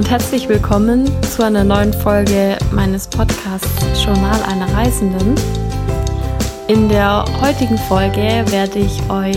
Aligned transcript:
und 0.00 0.08
herzlich 0.08 0.48
willkommen 0.48 1.10
zu 1.20 1.44
einer 1.44 1.62
neuen 1.62 1.92
Folge 1.92 2.56
meines 2.72 3.06
Podcasts 3.06 3.68
Journal 4.02 4.42
einer 4.44 4.72
Reisenden. 4.72 5.34
In 6.68 6.88
der 6.88 7.26
heutigen 7.42 7.76
Folge 7.76 8.42
werde 8.46 8.78
ich 8.78 8.98
euch 9.10 9.36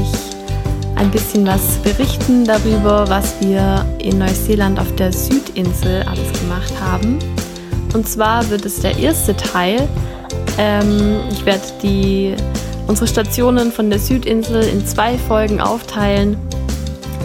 ein 0.95 1.11
bisschen 1.11 1.45
was 1.45 1.79
berichten 1.79 2.45
darüber, 2.45 3.09
was 3.09 3.35
wir 3.41 3.85
in 3.99 4.19
Neuseeland 4.19 4.79
auf 4.79 4.95
der 4.95 5.11
Südinsel 5.11 6.03
alles 6.03 6.31
gemacht 6.39 6.73
haben. 6.79 7.19
Und 7.93 8.07
zwar 8.07 8.49
wird 8.49 8.65
es 8.65 8.79
der 8.79 8.97
erste 8.97 9.35
Teil. 9.35 9.85
Ähm, 10.57 11.19
ich 11.29 11.45
werde 11.45 11.65
die 11.81 12.35
unsere 12.87 13.07
Stationen 13.07 13.69
von 13.73 13.89
der 13.89 13.99
Südinsel 13.99 14.63
in 14.63 14.87
zwei 14.87 15.17
Folgen 15.17 15.59
aufteilen, 15.59 16.37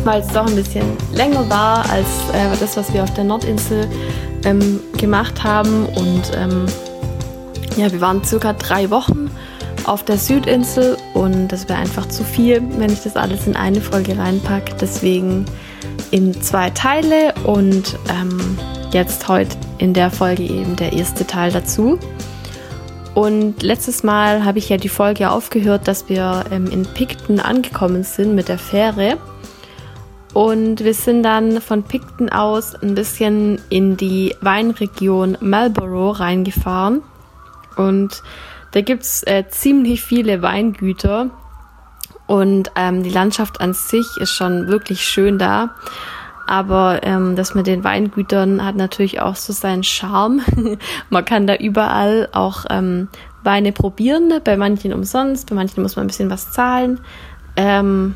weil 0.09 0.23
es 0.23 0.29
doch 0.29 0.47
ein 0.47 0.57
bisschen 0.57 0.97
länger 1.12 1.47
war 1.51 1.80
als 1.91 2.07
äh, 2.33 2.57
das, 2.59 2.79
was 2.79 2.95
wir 2.95 3.03
auf 3.03 3.12
der 3.12 3.25
Nordinsel 3.25 3.87
ähm, 4.47 4.81
gemacht 4.97 5.45
haben. 5.45 5.84
Und 5.84 6.23
ähm, 6.34 6.65
ja, 7.77 7.93
wir 7.93 8.01
waren 8.01 8.25
circa 8.25 8.55
drei 8.55 8.89
Wochen 8.89 9.31
auf 9.84 10.07
der 10.07 10.17
Südinsel 10.17 10.97
und 11.12 11.48
das 11.48 11.69
wäre 11.69 11.79
einfach 11.79 12.09
zu 12.09 12.25
viel, 12.25 12.62
wenn 12.79 12.91
ich 12.91 13.03
das 13.03 13.17
alles 13.17 13.47
in 13.47 13.55
eine 13.55 13.83
Folge 13.83 14.17
reinpacke. 14.17 14.77
Deswegen 14.81 15.45
in 16.11 16.41
zwei 16.41 16.70
Teile 16.70 17.34
und 17.45 17.98
ähm, 18.09 18.56
jetzt 18.92 19.29
heute 19.29 19.59
in 19.77 19.92
der 19.92 20.11
Folge 20.11 20.45
eben 20.45 20.75
der 20.77 20.95
erste 20.95 21.27
Teil 21.27 21.53
dazu. 21.53 21.98
Und 23.14 23.62
letztes 23.62 24.03
Mal 24.05 24.42
habe 24.47 24.56
ich 24.56 24.70
ja 24.70 24.79
die 24.79 24.89
Folge 24.89 25.29
aufgehört, 25.29 25.86
dass 25.86 26.09
wir 26.09 26.47
ähm, 26.51 26.67
in 26.70 26.86
Picton 26.86 27.41
angekommen 27.41 28.05
sind 28.05 28.34
mit 28.34 28.48
der 28.48 28.59
Fähre. 28.59 29.19
Und 30.34 30.84
wir 30.84 30.95
sind 30.95 31.23
dann 31.23 31.61
von 31.61 31.83
Picton 31.83 32.29
aus 32.29 32.75
ein 32.75 32.95
bisschen 32.95 33.61
in 33.71 33.97
die 33.97 34.37
Weinregion 34.41 35.39
Marlborough 35.41 36.20
reingefahren. 36.20 37.03
Und 37.77 38.23
da 38.73 38.83
gibt 38.83 39.03
es 39.03 39.23
äh, 39.27 39.45
ziemlich 39.48 40.03
viele 40.03 40.43
Weingüter. 40.43 41.31
Und 42.27 42.70
ähm, 42.77 43.03
die 43.03 43.11
Landschaft 43.11 43.61
an 43.61 43.73
sich 43.73 44.07
ist 44.20 44.33
schon 44.33 44.69
wirklich 44.69 45.01
schön 45.03 45.39
da. 45.39 45.70
Aber 46.47 47.01
ähm, 47.03 47.37
das 47.37 47.55
mit 47.55 47.67
den 47.67 47.85
Weingütern 47.85 48.65
hat 48.65 48.75
natürlich 48.75 49.20
auch 49.20 49.37
so 49.37 49.53
seinen 49.53 49.83
Charme. 49.83 50.41
man 51.11 51.25
kann 51.25 51.47
da 51.47 51.55
überall 51.55 52.29
auch 52.33 52.65
ähm, 52.70 53.09
Weine 53.42 53.73
probieren, 53.73 54.33
bei 54.45 54.57
manchen 54.57 54.92
umsonst, 54.92 55.48
bei 55.48 55.55
manchen 55.55 55.83
muss 55.83 55.97
man 55.97 56.05
ein 56.05 56.09
bisschen 56.09 56.31
was 56.31 56.51
zahlen. 56.51 57.01
Ähm, 57.57 58.15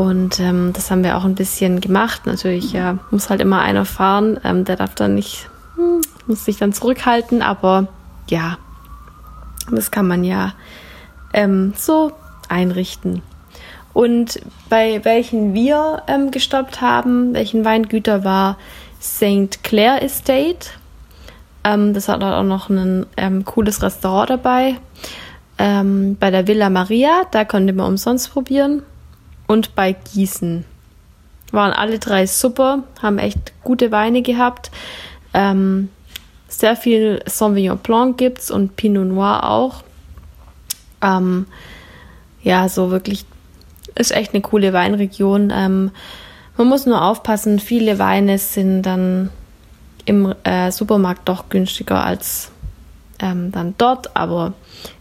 und 0.00 0.40
ähm, 0.40 0.72
das 0.72 0.90
haben 0.90 1.04
wir 1.04 1.18
auch 1.18 1.26
ein 1.26 1.34
bisschen 1.34 1.82
gemacht. 1.82 2.24
Natürlich 2.24 2.72
ja, 2.72 2.96
muss 3.10 3.28
halt 3.28 3.42
immer 3.42 3.60
einer 3.60 3.84
fahren, 3.84 4.40
ähm, 4.44 4.64
der 4.64 4.76
darf 4.76 4.94
dann 4.94 5.14
nicht, 5.14 5.50
hm, 5.76 6.00
muss 6.26 6.46
sich 6.46 6.56
dann 6.56 6.72
zurückhalten, 6.72 7.42
aber 7.42 7.86
ja, 8.30 8.56
das 9.70 9.90
kann 9.90 10.08
man 10.08 10.24
ja 10.24 10.54
ähm, 11.34 11.74
so 11.76 12.12
einrichten. 12.48 13.20
Und 13.92 14.40
bei 14.70 15.04
welchen 15.04 15.52
wir 15.52 16.02
ähm, 16.06 16.30
gestoppt 16.30 16.80
haben, 16.80 17.34
welchen 17.34 17.66
Weingüter 17.66 18.24
war 18.24 18.56
St. 19.02 19.62
Clair 19.62 20.02
Estate. 20.02 20.70
Ähm, 21.62 21.92
das 21.92 22.08
hat 22.08 22.24
auch 22.24 22.42
noch 22.42 22.70
ein 22.70 23.04
ähm, 23.18 23.44
cooles 23.44 23.82
Restaurant 23.82 24.30
dabei. 24.30 24.76
Ähm, 25.58 26.16
bei 26.18 26.30
der 26.30 26.46
Villa 26.46 26.70
Maria, 26.70 27.26
da 27.32 27.44
konnte 27.44 27.74
man 27.74 27.86
umsonst 27.86 28.32
probieren. 28.32 28.82
Und 29.50 29.74
bei 29.74 29.94
Gießen. 29.94 30.64
Waren 31.50 31.72
alle 31.72 31.98
drei 31.98 32.28
super, 32.28 32.84
haben 33.02 33.18
echt 33.18 33.52
gute 33.64 33.90
Weine 33.90 34.22
gehabt. 34.22 34.70
Ähm, 35.34 35.88
sehr 36.46 36.76
viel 36.76 37.20
Sauvignon 37.26 37.78
Blanc 37.78 38.16
gibt's 38.16 38.52
und 38.52 38.76
Pinot 38.76 39.08
Noir 39.08 39.42
auch. 39.42 39.82
Ähm, 41.02 41.46
ja, 42.44 42.68
so 42.68 42.92
wirklich 42.92 43.24
ist 43.96 44.12
echt 44.12 44.34
eine 44.34 44.40
coole 44.40 44.72
Weinregion. 44.72 45.52
Ähm, 45.52 45.90
man 46.56 46.68
muss 46.68 46.86
nur 46.86 47.02
aufpassen, 47.02 47.58
viele 47.58 47.98
Weine 47.98 48.38
sind 48.38 48.82
dann 48.82 49.30
im 50.04 50.32
äh, 50.44 50.70
Supermarkt 50.70 51.28
doch 51.28 51.48
günstiger 51.48 52.04
als 52.04 52.52
ähm, 53.18 53.50
dann 53.50 53.74
dort, 53.78 54.16
aber 54.16 54.52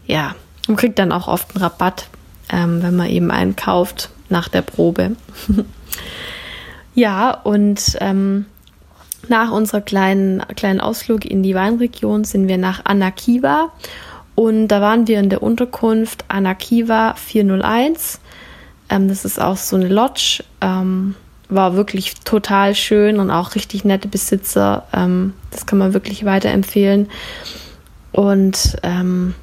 ja, 0.07 0.33
man 0.67 0.75
kriegt 0.75 0.97
dann 0.97 1.11
auch 1.11 1.27
oft 1.27 1.55
einen 1.55 1.63
Rabatt, 1.63 2.07
ähm, 2.51 2.81
wenn 2.81 2.95
man 2.95 3.09
eben 3.09 3.29
einen 3.29 3.55
kauft 3.55 4.09
nach 4.29 4.47
der 4.47 4.61
Probe. 4.61 5.15
ja, 6.95 7.31
und 7.31 7.97
ähm, 7.99 8.45
nach 9.27 9.51
unserer 9.51 9.81
kleinen, 9.81 10.43
kleinen 10.55 10.81
Ausflug 10.81 11.25
in 11.25 11.43
die 11.43 11.55
Weinregion 11.55 12.23
sind 12.23 12.47
wir 12.47 12.57
nach 12.57 12.85
Anakiva 12.85 13.71
und 14.35 14.69
da 14.69 14.81
waren 14.81 15.07
wir 15.07 15.19
in 15.19 15.29
der 15.29 15.43
Unterkunft 15.43 16.25
Anakiva 16.27 17.15
401 17.15 18.19
ähm, 18.89 19.07
das 19.07 19.23
ist 19.23 19.39
auch 19.39 19.57
so 19.57 19.75
eine 19.75 19.87
Lodge. 19.87 20.43
Ähm, 20.61 21.15
war 21.47 21.75
wirklich 21.75 22.13
total 22.25 22.75
schön 22.75 23.19
und 23.19 23.31
auch 23.31 23.55
richtig 23.55 23.83
nette 23.83 24.07
Besitzer. 24.07 24.85
Ähm, 24.93 25.33
das 25.51 25.65
kann 25.65 25.79
man 25.79 25.93
wirklich 25.93 26.25
weiterempfehlen. 26.25 27.07
Und 28.11 28.77
ähm, 28.83 29.33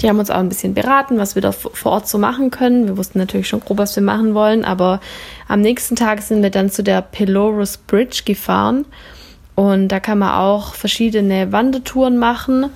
die 0.00 0.08
haben 0.08 0.18
uns 0.18 0.30
auch 0.30 0.38
ein 0.38 0.48
bisschen 0.48 0.74
beraten, 0.74 1.18
was 1.18 1.34
wir 1.34 1.42
da 1.42 1.52
vor 1.52 1.92
Ort 1.92 2.08
so 2.08 2.18
machen 2.18 2.50
können. 2.50 2.88
Wir 2.88 2.96
wussten 2.96 3.18
natürlich 3.18 3.48
schon 3.48 3.60
grob, 3.60 3.78
was 3.78 3.94
wir 3.94 4.02
machen 4.02 4.34
wollen, 4.34 4.64
aber 4.64 5.00
am 5.48 5.60
nächsten 5.60 5.96
Tag 5.96 6.22
sind 6.22 6.42
wir 6.42 6.50
dann 6.50 6.70
zu 6.70 6.82
der 6.82 7.02
Pelorus 7.02 7.76
Bridge 7.76 8.22
gefahren. 8.24 8.86
Und 9.54 9.88
da 9.88 10.00
kann 10.00 10.18
man 10.18 10.32
auch 10.32 10.74
verschiedene 10.74 11.52
Wandertouren 11.52 12.18
machen, 12.18 12.70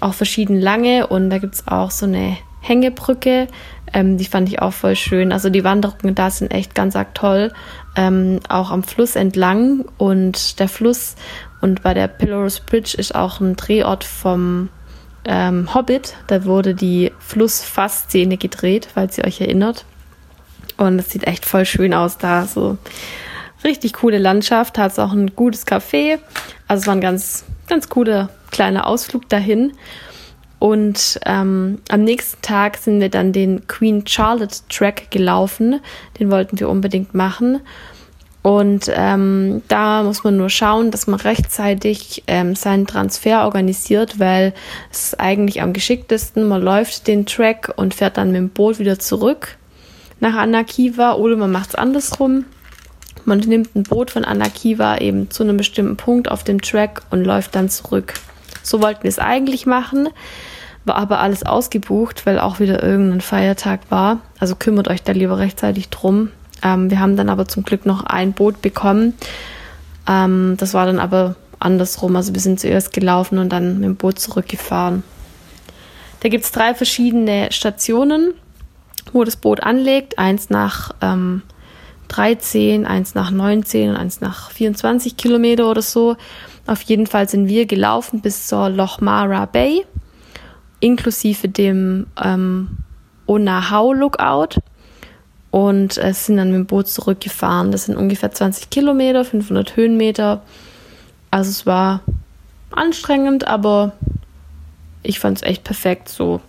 auch 0.00 0.14
verschieden 0.14 0.60
lange. 0.60 1.08
Und 1.08 1.30
da 1.30 1.38
gibt 1.38 1.54
es 1.54 1.66
auch 1.66 1.90
so 1.90 2.06
eine 2.06 2.36
Hängebrücke. 2.60 3.48
Ähm, 3.92 4.16
die 4.16 4.24
fand 4.24 4.48
ich 4.48 4.62
auch 4.62 4.72
voll 4.72 4.96
schön. 4.96 5.32
Also 5.32 5.50
die 5.50 5.64
Wanderungen 5.64 6.14
da 6.14 6.30
sind 6.30 6.52
echt 6.52 6.74
ganz 6.74 6.96
arg 6.96 7.14
toll. 7.14 7.52
Ähm, 7.96 8.40
auch 8.48 8.70
am 8.70 8.84
Fluss 8.84 9.16
entlang 9.16 9.84
und 9.98 10.60
der 10.60 10.68
Fluss 10.68 11.16
und 11.60 11.82
bei 11.82 11.92
der 11.92 12.08
Pillars 12.08 12.60
Bridge 12.60 12.96
ist 12.96 13.14
auch 13.14 13.40
ein 13.40 13.56
Drehort 13.56 14.04
vom 14.04 14.70
ähm, 15.24 15.74
Hobbit. 15.74 16.14
Da 16.26 16.44
wurde 16.44 16.74
die 16.74 17.12
Flussfassszene 17.18 18.36
gedreht, 18.36 18.88
falls 18.92 19.18
ihr 19.18 19.24
euch 19.24 19.40
erinnert. 19.40 19.84
Und 20.76 20.98
es 20.98 21.10
sieht 21.10 21.26
echt 21.26 21.44
voll 21.44 21.64
schön 21.64 21.94
aus 21.94 22.18
da. 22.18 22.46
So 22.46 22.78
richtig 23.64 23.94
coole 23.94 24.18
Landschaft. 24.18 24.78
Hat 24.78 24.92
es 24.92 24.98
auch 24.98 25.12
ein 25.12 25.34
gutes 25.34 25.66
Café. 25.66 26.18
Also 26.68 26.82
es 26.82 26.86
war 26.86 26.94
ein 26.94 27.00
ganz, 27.00 27.44
ganz 27.68 27.88
cooler 27.88 28.30
kleiner 28.50 28.86
Ausflug 28.86 29.28
dahin. 29.28 29.72
Und 30.58 31.18
ähm, 31.26 31.80
am 31.88 32.04
nächsten 32.04 32.40
Tag 32.40 32.76
sind 32.76 33.00
wir 33.00 33.08
dann 33.08 33.32
den 33.32 33.66
Queen 33.66 34.06
Charlotte 34.06 34.58
Track 34.68 35.10
gelaufen. 35.10 35.80
Den 36.20 36.30
wollten 36.30 36.60
wir 36.60 36.68
unbedingt 36.68 37.14
machen. 37.14 37.60
Und 38.42 38.90
ähm, 38.92 39.62
da 39.68 40.02
muss 40.02 40.24
man 40.24 40.36
nur 40.36 40.50
schauen, 40.50 40.90
dass 40.90 41.06
man 41.06 41.20
rechtzeitig 41.20 42.24
ähm, 42.26 42.56
seinen 42.56 42.88
Transfer 42.88 43.44
organisiert, 43.44 44.18
weil 44.18 44.52
es 44.90 45.06
ist 45.06 45.20
eigentlich 45.20 45.62
am 45.62 45.72
geschicktesten. 45.72 46.48
Man 46.48 46.60
läuft 46.60 47.06
den 47.06 47.24
Track 47.24 47.72
und 47.76 47.94
fährt 47.94 48.16
dann 48.16 48.32
mit 48.32 48.38
dem 48.38 48.48
Boot 48.48 48.80
wieder 48.80 48.98
zurück 48.98 49.56
nach 50.18 50.34
Anakiva 50.36 51.14
oder 51.14 51.36
man 51.36 51.52
macht 51.52 51.70
es 51.70 51.74
andersrum. 51.76 52.44
Man 53.24 53.38
nimmt 53.38 53.76
ein 53.76 53.84
Boot 53.84 54.10
von 54.10 54.24
Anakiva 54.24 54.98
eben 54.98 55.30
zu 55.30 55.44
einem 55.44 55.56
bestimmten 55.56 55.96
Punkt 55.96 56.28
auf 56.28 56.42
dem 56.42 56.60
Track 56.60 57.02
und 57.10 57.24
läuft 57.24 57.54
dann 57.54 57.68
zurück. 57.68 58.14
So 58.64 58.82
wollten 58.82 59.04
wir 59.04 59.08
es 59.08 59.18
eigentlich 59.20 59.66
machen 59.66 60.08
war 60.84 60.96
aber 60.96 61.20
alles 61.20 61.44
ausgebucht, 61.44 62.26
weil 62.26 62.38
auch 62.38 62.60
wieder 62.60 62.82
irgendein 62.82 63.20
Feiertag 63.20 63.80
war. 63.88 64.20
Also 64.38 64.56
kümmert 64.56 64.88
euch 64.88 65.02
da 65.02 65.12
lieber 65.12 65.38
rechtzeitig 65.38 65.90
drum. 65.90 66.30
Ähm, 66.62 66.90
wir 66.90 67.00
haben 67.00 67.16
dann 67.16 67.28
aber 67.28 67.46
zum 67.46 67.62
Glück 67.64 67.86
noch 67.86 68.04
ein 68.04 68.32
Boot 68.32 68.62
bekommen. 68.62 69.14
Ähm, 70.08 70.56
das 70.58 70.74
war 70.74 70.86
dann 70.86 70.98
aber 70.98 71.36
andersrum. 71.58 72.16
Also 72.16 72.34
wir 72.34 72.40
sind 72.40 72.60
zuerst 72.60 72.92
gelaufen 72.92 73.38
und 73.38 73.50
dann 73.50 73.74
mit 73.80 73.84
dem 73.84 73.96
Boot 73.96 74.18
zurückgefahren. 74.18 75.02
Da 76.20 76.28
gibt 76.28 76.44
es 76.44 76.52
drei 76.52 76.74
verschiedene 76.74 77.50
Stationen, 77.50 78.34
wo 79.12 79.24
das 79.24 79.36
Boot 79.36 79.62
anlegt. 79.62 80.18
Eins 80.18 80.50
nach 80.50 80.92
ähm, 81.00 81.42
13, 82.08 82.86
eins 82.86 83.14
nach 83.14 83.30
19 83.30 83.90
und 83.90 83.96
eins 83.96 84.20
nach 84.20 84.50
24 84.50 85.16
Kilometer 85.16 85.70
oder 85.70 85.82
so. 85.82 86.16
Auf 86.66 86.82
jeden 86.82 87.06
Fall 87.06 87.28
sind 87.28 87.48
wir 87.48 87.66
gelaufen 87.66 88.20
bis 88.20 88.46
zur 88.46 88.68
Lochmara 88.68 89.46
Bay 89.46 89.84
inklusive 90.82 91.48
dem 91.48 92.06
ähm, 92.22 92.76
Onahau 93.26 93.92
Lookout 93.92 94.60
und 95.52 95.98
äh, 95.98 96.12
sind 96.14 96.38
dann 96.38 96.48
mit 96.48 96.56
dem 96.56 96.66
Boot 96.66 96.88
zurückgefahren. 96.88 97.70
Das 97.70 97.84
sind 97.84 97.96
ungefähr 97.96 98.32
20 98.32 98.70
Kilometer, 98.70 99.24
500 99.24 99.76
Höhenmeter. 99.76 100.42
Also 101.30 101.50
es 101.50 101.66
war 101.66 102.00
anstrengend, 102.70 103.46
aber 103.46 103.92
ich 105.02 105.20
fand 105.20 105.36
es 105.36 105.42
echt 105.42 105.62
perfekt 105.62 106.08
so. 106.08 106.40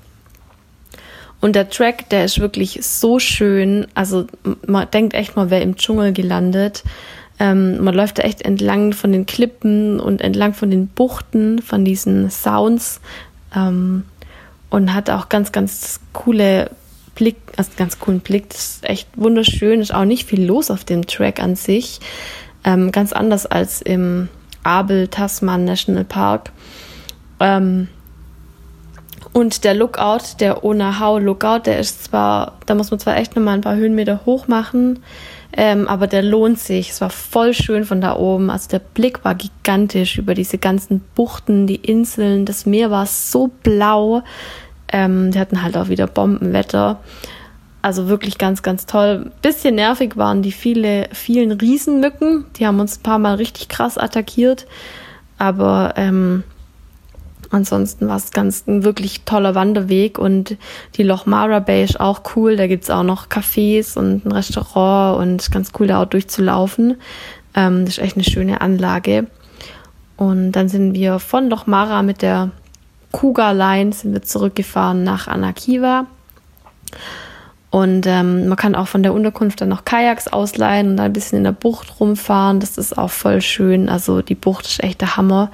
Und 1.41 1.57
der 1.57 1.69
Track, 1.69 2.09
der 2.09 2.23
ist 2.23 2.39
wirklich 2.39 2.79
so 2.81 3.19
schön. 3.19 3.87
Also 3.93 4.25
man 4.65 4.89
denkt 4.89 5.13
echt, 5.13 5.35
man 5.35 5.49
wäre 5.49 5.61
im 5.61 5.75
Dschungel 5.75 6.13
gelandet. 6.13 6.83
Ähm, 7.39 7.83
man 7.83 7.93
läuft 7.93 8.19
da 8.19 8.23
echt 8.23 8.41
entlang 8.41 8.93
von 8.93 9.11
den 9.11 9.25
Klippen 9.25 9.99
und 9.99 10.21
entlang 10.21 10.53
von 10.53 10.71
den 10.71 10.87
Buchten, 10.87 11.61
von 11.61 11.83
diesen 11.83 12.29
Sounds. 12.29 13.01
Ähm, 13.53 14.05
und 14.69 14.93
hat 14.93 15.09
auch 15.09 15.27
ganz, 15.27 15.51
ganz 15.51 15.99
coole 16.13 16.71
Blick, 17.15 17.37
also 17.57 17.71
ganz 17.77 17.99
coolen 17.99 18.19
Blick. 18.19 18.49
Das 18.49 18.59
ist 18.59 18.89
echt 18.89 19.07
wunderschön. 19.15 19.81
Ist 19.81 19.93
auch 19.93 20.05
nicht 20.05 20.27
viel 20.27 20.43
los 20.43 20.71
auf 20.71 20.83
dem 20.83 21.05
Track 21.05 21.39
an 21.39 21.55
sich. 21.55 21.99
Ähm, 22.63 22.91
ganz 22.91 23.13
anders 23.13 23.45
als 23.45 23.81
im 23.81 24.29
Abel 24.63 25.07
Tasman 25.07 25.65
National 25.65 26.05
Park. 26.05 26.51
Ähm, 27.39 27.87
und 29.33 29.63
der 29.63 29.73
Lookout, 29.73 30.39
der 30.39 30.63
Onahau 30.63 31.17
Lookout, 31.17 31.61
der 31.65 31.79
ist 31.79 32.05
zwar, 32.05 32.59
da 32.67 32.75
muss 32.75 32.91
man 32.91 32.99
zwar 32.99 33.17
echt 33.17 33.35
nochmal 33.35 33.55
ein 33.55 33.61
paar 33.61 33.75
Höhenmeter 33.75 34.21
hoch 34.25 34.47
machen, 34.47 34.99
ähm, 35.55 35.87
aber 35.87 36.05
der 36.05 36.21
lohnt 36.21 36.59
sich. 36.59 36.91
Es 36.91 37.01
war 37.01 37.09
voll 37.09 37.53
schön 37.53 37.83
von 37.83 37.99
da 37.99 38.15
oben. 38.15 38.49
Also 38.49 38.69
der 38.69 38.79
Blick 38.79 39.25
war 39.25 39.35
gigantisch 39.35 40.17
über 40.17 40.35
diese 40.35 40.59
ganzen 40.59 41.01
Buchten, 41.15 41.67
die 41.67 41.75
Inseln. 41.75 42.45
Das 42.45 42.65
Meer 42.65 42.91
war 42.91 43.07
so 43.07 43.49
blau. 43.63 44.23
Ähm, 44.93 45.31
die 45.31 45.39
hatten 45.39 45.61
halt 45.61 45.75
auch 45.75 45.89
wieder 45.89 46.07
Bombenwetter. 46.07 47.01
Also 47.81 48.07
wirklich 48.07 48.37
ganz, 48.37 48.63
ganz 48.63 48.85
toll. 48.85 49.31
Bisschen 49.41 49.75
nervig 49.75 50.15
waren 50.15 50.41
die 50.41 50.53
viele, 50.53 51.09
vielen 51.11 51.51
Riesenmücken. 51.51 52.45
Die 52.55 52.65
haben 52.65 52.79
uns 52.79 52.99
ein 52.99 53.03
paar 53.03 53.19
Mal 53.19 53.35
richtig 53.35 53.67
krass 53.67 53.97
attackiert. 53.97 54.65
Aber 55.37 55.95
ähm, 55.97 56.43
Ansonsten 57.53 58.07
war 58.07 58.15
es 58.15 58.31
ganz 58.31 58.65
ein 58.65 58.83
wirklich 58.83 59.25
toller 59.25 59.53
Wanderweg 59.53 60.17
und 60.17 60.57
die 60.95 61.03
Loch 61.03 61.27
Mara 61.27 61.59
Bay 61.59 61.83
ist 61.83 61.99
auch 61.99 62.21
cool. 62.35 62.55
Da 62.55 62.65
gibt's 62.65 62.89
auch 62.89 63.03
noch 63.03 63.27
Cafés 63.27 63.95
und 63.95 64.25
ein 64.25 64.31
Restaurant 64.31 65.21
und 65.21 65.51
ganz 65.51 65.71
cool 65.79 65.85
da 65.85 66.01
auch 66.01 66.07
durchzulaufen. 66.07 66.97
Ähm, 67.53 67.85
das 67.85 67.99
ist 67.99 68.03
echt 68.03 68.15
eine 68.15 68.23
schöne 68.23 68.61
Anlage. 68.61 69.27
Und 70.17 70.53
dann 70.53 70.67
sind 70.67 70.95
wir 70.95 71.19
von 71.19 71.47
Loch 71.47 71.67
Mara 71.67 72.01
mit 72.01 72.23
der 72.23 72.49
Kuga 73.13 73.51
Line 73.51 73.93
sind 73.93 74.11
wir 74.11 74.23
zurückgefahren 74.23 75.05
nach 75.05 75.29
Anakiva. 75.29 76.07
Und 77.69 78.05
ähm, 78.05 78.47
man 78.49 78.57
kann 78.57 78.75
auch 78.75 78.87
von 78.87 79.01
der 79.01 79.13
Unterkunft 79.13 79.61
dann 79.61 79.69
noch 79.69 79.85
Kajaks 79.85 80.27
ausleihen 80.27 80.89
und 80.89 80.97
dann 80.97 81.07
ein 81.07 81.13
bisschen 81.13 81.37
in 81.37 81.43
der 81.43 81.53
Bucht 81.53 81.99
rumfahren. 81.99 82.59
Das 82.59 82.77
ist 82.77 82.97
auch 82.97 83.09
voll 83.09 83.41
schön. 83.41 83.87
Also 83.87 84.21
die 84.21 84.35
Bucht 84.35 84.65
ist 84.65 84.83
echt 84.83 85.01
der 85.01 85.15
Hammer. 85.15 85.49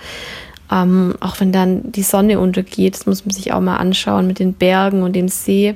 Ähm, 0.72 1.16
auch 1.20 1.40
wenn 1.40 1.52
dann 1.52 1.92
die 1.92 2.04
Sonne 2.04 2.40
untergeht, 2.40 2.96
das 2.96 3.06
muss 3.06 3.26
man 3.26 3.34
sich 3.34 3.54
auch 3.54 3.62
mal 3.62 3.78
anschauen 3.78 4.28
mit 4.28 4.40
den 4.40 4.54
Bergen 4.54 5.04
und 5.04 5.14
dem 5.14 5.28
See. 5.28 5.76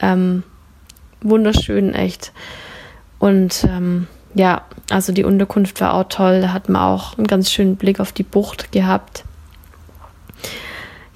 Ähm, 0.00 0.42
wunderschön, 1.20 1.94
echt. 1.94 2.32
Und 3.18 3.64
ähm, 3.64 4.06
ja, 4.34 4.62
also 4.90 5.12
die 5.12 5.24
Unterkunft 5.24 5.80
war 5.80 5.94
auch 5.94 6.08
toll. 6.08 6.40
Da 6.40 6.52
hat 6.52 6.68
man 6.68 6.82
auch 6.82 7.18
einen 7.18 7.26
ganz 7.26 7.50
schönen 7.50 7.76
Blick 7.76 8.00
auf 8.00 8.12
die 8.12 8.22
Bucht 8.22 8.72
gehabt. 8.72 9.24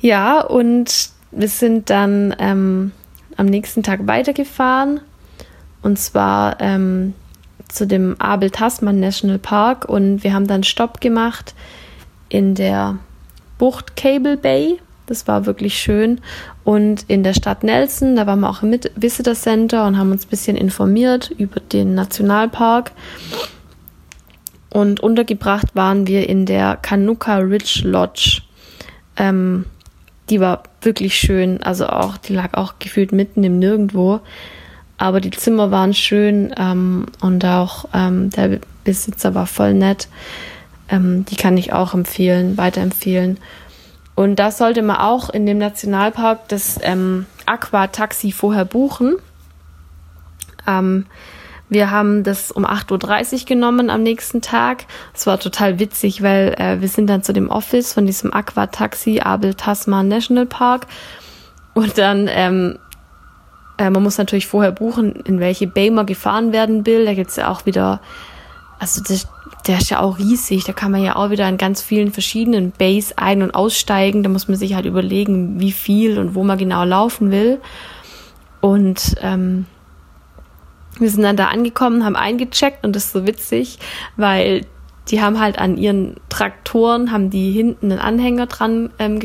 Ja, 0.01 0.41
und 0.41 1.11
wir 1.31 1.49
sind 1.49 1.91
dann 1.91 2.35
ähm, 2.39 2.93
am 3.37 3.47
nächsten 3.47 3.83
Tag 3.83 4.07
weitergefahren. 4.07 5.01
Und 5.83 5.99
zwar 5.99 6.61
ähm, 6.61 7.15
zu 7.69 7.87
dem 7.87 8.21
Abel 8.21 8.51
Tasman 8.51 9.01
National 9.01 9.39
Park. 9.39 9.89
Und 9.89 10.25
wir 10.25 10.35
haben 10.35 10.47
dann 10.47 10.65
Stopp 10.65 11.01
gemacht 11.01 11.55
in 12.29 12.55
der 12.55 12.99
Bucht 13.59 13.97
Cable 13.97 14.37
Bay. 14.37 14.79
Das 15.07 15.29
war 15.29 15.47
wirklich 15.47 15.79
schön. 15.79 16.21
Und 16.65 17.05
in 17.09 17.23
der 17.23 17.35
Stadt 17.35 17.63
Nelson, 17.63 18.17
da 18.17 18.27
waren 18.27 18.41
wir 18.41 18.51
auch 18.51 18.63
im 18.63 18.79
Visitor 18.97 19.35
Center 19.35 19.87
und 19.87 19.97
haben 19.97 20.11
uns 20.11 20.27
ein 20.27 20.31
bisschen 20.31 20.57
informiert 20.57 21.31
über 21.39 21.61
den 21.61 21.95
Nationalpark. 21.95 22.91
Und 24.71 25.01
untergebracht 25.01 25.75
waren 25.75 26.07
wir 26.07 26.29
in 26.29 26.45
der 26.45 26.77
Kanuka 26.77 27.37
Ridge 27.37 27.83
Lodge. 27.85 28.43
Ähm, 29.17 29.65
die 30.31 30.41
war 30.41 30.65
wirklich 30.83 31.17
schön. 31.17 31.63
Also 31.63 31.87
auch, 31.89 32.17
die 32.17 32.35
lag 32.35 32.55
auch 32.55 32.75
gefühlt 32.79 33.13
mitten 33.13 33.45
im 33.45 33.59
Nirgendwo. 33.59 34.21
Aber 34.99 35.21
die 35.21 35.31
Zimmer 35.31 35.71
waren 35.71 35.93
schön 35.93 36.55
ähm, 36.57 37.07
und 37.21 37.45
auch 37.45 37.87
ähm, 37.93 38.31
der 38.31 38.61
Besitzer 38.85 39.35
war 39.35 39.47
voll 39.47 39.75
nett. 39.75 40.09
Ähm, 40.89 41.25
die 41.27 41.37
kann 41.37 41.57
ich 41.57 41.73
auch 41.73 41.93
empfehlen, 41.93 42.57
weiterempfehlen. 42.57 43.39
Und 44.15 44.37
da 44.37 44.51
sollte 44.51 44.81
man 44.83 44.97
auch 44.97 45.29
in 45.29 45.45
dem 45.45 45.59
Nationalpark 45.59 46.49
das 46.49 46.79
ähm, 46.83 47.27
Aqua-Taxi 47.45 48.33
vorher 48.33 48.65
buchen. 48.65 49.17
Ähm, 50.67 51.05
wir 51.69 51.91
haben 51.91 52.23
das 52.23 52.53
um 52.53 52.65
8.30 52.65 53.41
Uhr 53.41 53.47
genommen 53.47 53.91
am 53.91 54.03
nächsten 54.03 54.41
Tag. 54.41 54.85
Es 55.15 55.27
war 55.27 55.41
total 55.41 55.79
witzig, 55.79 56.23
weil 56.23 56.55
äh, 56.59 56.81
wir 56.81 56.89
sind 56.89 57.09
dann 57.09 57.23
zu 57.23 57.33
dem 57.33 57.51
Office 57.51 57.93
von 57.93 58.07
diesem 58.07 58.33
Aqua-Taxi 58.33 59.21
Abel 59.21 59.55
Tasman 59.55 60.07
National 60.07 60.47
Park. 60.47 60.87
Und 61.75 61.99
dann, 61.99 62.29
ähm, 62.31 62.79
äh, 63.79 63.91
man 63.91 64.03
muss 64.03 64.17
natürlich 64.17 64.47
vorher 64.47 64.71
buchen, 64.71 65.13
in 65.13 65.41
welche 65.41 65.67
Bay 65.67 65.91
man 65.91 66.07
gefahren 66.07 66.53
werden 66.53 66.87
will. 66.87 67.05
Da 67.05 67.15
gibt's 67.15 67.37
ja 67.37 67.51
auch 67.51 67.67
wieder, 67.67 68.01
also 68.79 69.03
das, 69.03 69.27
der 69.67 69.79
ist 69.79 69.91
ja 69.91 69.99
auch 69.99 70.19
riesig. 70.19 70.63
Da 70.65 70.73
kann 70.73 70.93
man 70.93 71.03
ja 71.03 71.17
auch 71.17 71.31
wieder 71.31 71.47
an 71.47 71.59
ganz 71.59 71.83
vielen 71.83 72.13
verschiedenen 72.13 72.71
Bays 72.71 73.15
ein- 73.17 73.43
und 73.43 73.57
aussteigen. 73.57 74.23
Da 74.23 74.29
muss 74.29 74.47
man 74.47 74.57
sich 74.57 74.75
halt 74.75 74.87
überlegen, 74.87 75.59
wie 75.59 75.73
viel 75.73 76.21
und 76.21 76.37
wo 76.37 76.45
man 76.45 76.59
genau 76.59 76.85
laufen 76.85 77.33
will. 77.33 77.61
Und 78.61 79.17
ähm, 79.21 79.67
wir 80.99 81.11
sind 81.11 81.23
dann 81.23 81.37
da 81.37 81.49
angekommen, 81.49 82.05
haben 82.05 82.17
eingecheckt 82.17 82.85
und 82.85 82.97
das 82.97 83.07
ist 83.07 83.13
so 83.13 83.27
witzig, 83.27 83.79
weil 84.17 84.67
die 85.09 85.23
haben 85.23 85.39
halt 85.39 85.59
an 85.59 85.77
ihren 85.77 86.17
Traktoren, 86.29 87.13
haben 87.13 87.31
die 87.31 87.53
hinten 87.53 87.93
einen 87.93 88.01
Anhänger 88.01 88.47
dran, 88.47 88.91
ähm, 88.99 89.21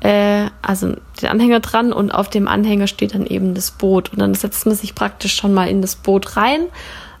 äh, 0.00 0.46
also 0.62 0.94
den 1.20 1.28
Anhänger 1.28 1.60
dran 1.60 1.92
und 1.92 2.12
auf 2.12 2.30
dem 2.30 2.48
Anhänger 2.48 2.86
steht 2.86 3.14
dann 3.14 3.26
eben 3.26 3.54
das 3.54 3.72
Boot. 3.72 4.12
Und 4.12 4.20
dann 4.20 4.34
setzt 4.34 4.64
man 4.64 4.74
sich 4.74 4.94
praktisch 4.94 5.34
schon 5.34 5.52
mal 5.52 5.68
in 5.68 5.82
das 5.82 5.96
Boot 5.96 6.36
rein 6.36 6.68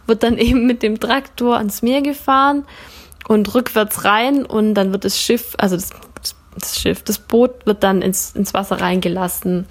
wird 0.06 0.22
dann 0.22 0.38
eben 0.38 0.66
mit 0.66 0.82
dem 0.82 1.00
Traktor 1.00 1.56
ans 1.56 1.82
Meer 1.82 2.02
gefahren 2.02 2.64
und 3.28 3.54
rückwärts 3.54 4.04
rein 4.04 4.44
und 4.44 4.74
dann 4.74 4.92
wird 4.92 5.04
das 5.04 5.20
Schiff, 5.20 5.54
also 5.58 5.76
das, 5.76 5.90
das 6.54 6.80
Schiff, 6.80 7.02
das 7.02 7.18
Boot 7.18 7.66
wird 7.66 7.82
dann 7.82 8.02
ins, 8.02 8.34
ins 8.34 8.54
Wasser 8.54 8.80
reingelassen. 8.80 9.66